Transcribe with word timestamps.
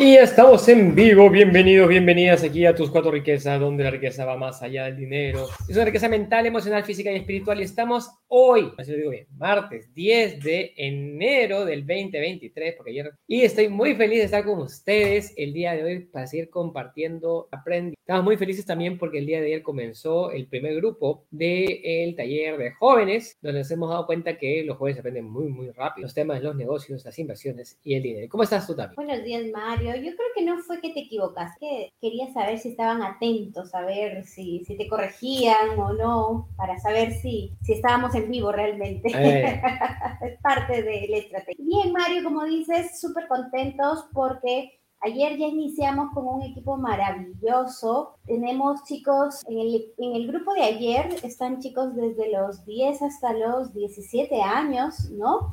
Y 0.00 0.14
estamos 0.14 0.68
en 0.68 0.94
vivo, 0.94 1.28
bienvenidos, 1.28 1.88
bienvenidas 1.88 2.44
aquí 2.44 2.64
a 2.64 2.74
Tus 2.74 2.88
Cuatro 2.88 3.10
Riquezas, 3.10 3.58
donde 3.58 3.82
la 3.82 3.90
riqueza 3.90 4.24
va 4.24 4.36
más 4.36 4.62
allá 4.62 4.84
del 4.84 4.96
dinero. 4.96 5.48
Es 5.68 5.74
una 5.74 5.86
riqueza 5.86 6.08
mental, 6.08 6.46
emocional, 6.46 6.84
física 6.84 7.10
y 7.10 7.16
espiritual. 7.16 7.60
Y 7.60 7.64
estamos 7.64 8.08
hoy, 8.28 8.72
así 8.78 8.92
lo 8.92 8.96
digo 8.98 9.10
bien, 9.10 9.26
martes 9.36 9.92
10 9.94 10.40
de 10.42 10.72
enero 10.76 11.64
del 11.64 11.80
2023, 11.86 12.74
porque 12.76 12.90
ayer... 12.92 13.12
Y 13.26 13.42
estoy 13.42 13.68
muy 13.68 13.94
feliz 13.94 14.18
de 14.18 14.24
estar 14.26 14.44
con 14.44 14.60
ustedes 14.60 15.34
el 15.36 15.52
día 15.52 15.74
de 15.74 15.84
hoy 15.84 16.00
para 16.00 16.26
seguir 16.26 16.50
compartiendo 16.50 17.48
aprendizaje. 17.50 17.98
Estamos 18.00 18.24
muy 18.24 18.36
felices 18.36 18.64
también 18.64 18.98
porque 18.98 19.18
el 19.18 19.26
día 19.26 19.40
de 19.40 19.46
ayer 19.46 19.62
comenzó 19.62 20.30
el 20.30 20.46
primer 20.46 20.76
grupo 20.76 21.26
del 21.30 22.14
taller 22.16 22.56
de 22.56 22.72
jóvenes, 22.72 23.36
donde 23.42 23.60
nos 23.60 23.70
hemos 23.70 23.90
dado 23.90 24.06
cuenta 24.06 24.38
que 24.38 24.64
los 24.64 24.78
jóvenes 24.78 24.98
aprenden 24.98 25.24
muy, 25.24 25.48
muy 25.48 25.70
rápido 25.70 26.04
los 26.04 26.14
temas 26.14 26.38
de 26.38 26.44
los 26.44 26.56
negocios, 26.56 27.04
las 27.04 27.18
inversiones 27.18 27.78
y 27.82 27.94
el 27.94 28.02
dinero. 28.02 28.28
¿Cómo 28.30 28.44
estás 28.44 28.66
tú 28.66 28.74
también? 28.74 28.96
Buenos 28.96 29.24
días, 29.24 29.44
Mario 29.52 29.88
yo 29.96 30.14
creo 30.16 30.28
que 30.34 30.44
no 30.44 30.58
fue 30.58 30.80
que 30.80 30.92
te 30.92 31.00
equivocaste, 31.00 31.58
que 31.60 31.92
quería 32.00 32.32
saber 32.32 32.58
si 32.58 32.70
estaban 32.70 33.02
atentos, 33.02 33.74
a 33.74 33.82
ver 33.82 34.24
si, 34.24 34.64
si 34.64 34.76
te 34.76 34.88
corregían 34.88 35.78
o 35.78 35.92
no, 35.92 36.48
para 36.56 36.78
saber 36.78 37.12
si, 37.12 37.52
si 37.62 37.74
estábamos 37.74 38.14
vivo 38.26 38.50
realmente. 38.50 39.08
Eh. 39.14 39.62
es 40.22 40.40
parte 40.40 40.82
de 40.82 41.06
la 41.08 41.16
estrategia. 41.18 41.64
Bien, 41.64 41.92
Mario, 41.92 42.24
como 42.24 42.44
dices, 42.44 43.00
súper 43.00 43.28
contentos 43.28 44.06
porque 44.12 44.78
Ayer 45.00 45.38
ya 45.38 45.46
iniciamos 45.46 46.12
con 46.12 46.26
un 46.26 46.42
equipo 46.42 46.76
maravilloso. 46.76 48.16
Tenemos 48.26 48.82
chicos, 48.82 49.44
en 49.46 49.60
el, 49.60 49.94
en 49.96 50.16
el, 50.16 50.26
grupo 50.26 50.52
de 50.54 50.62
ayer 50.62 51.14
están 51.22 51.60
chicos 51.60 51.94
desde 51.94 52.32
los 52.32 52.64
10 52.64 53.02
hasta 53.02 53.32
los 53.32 53.72
17 53.74 54.42
años, 54.42 55.08
¿no? 55.10 55.52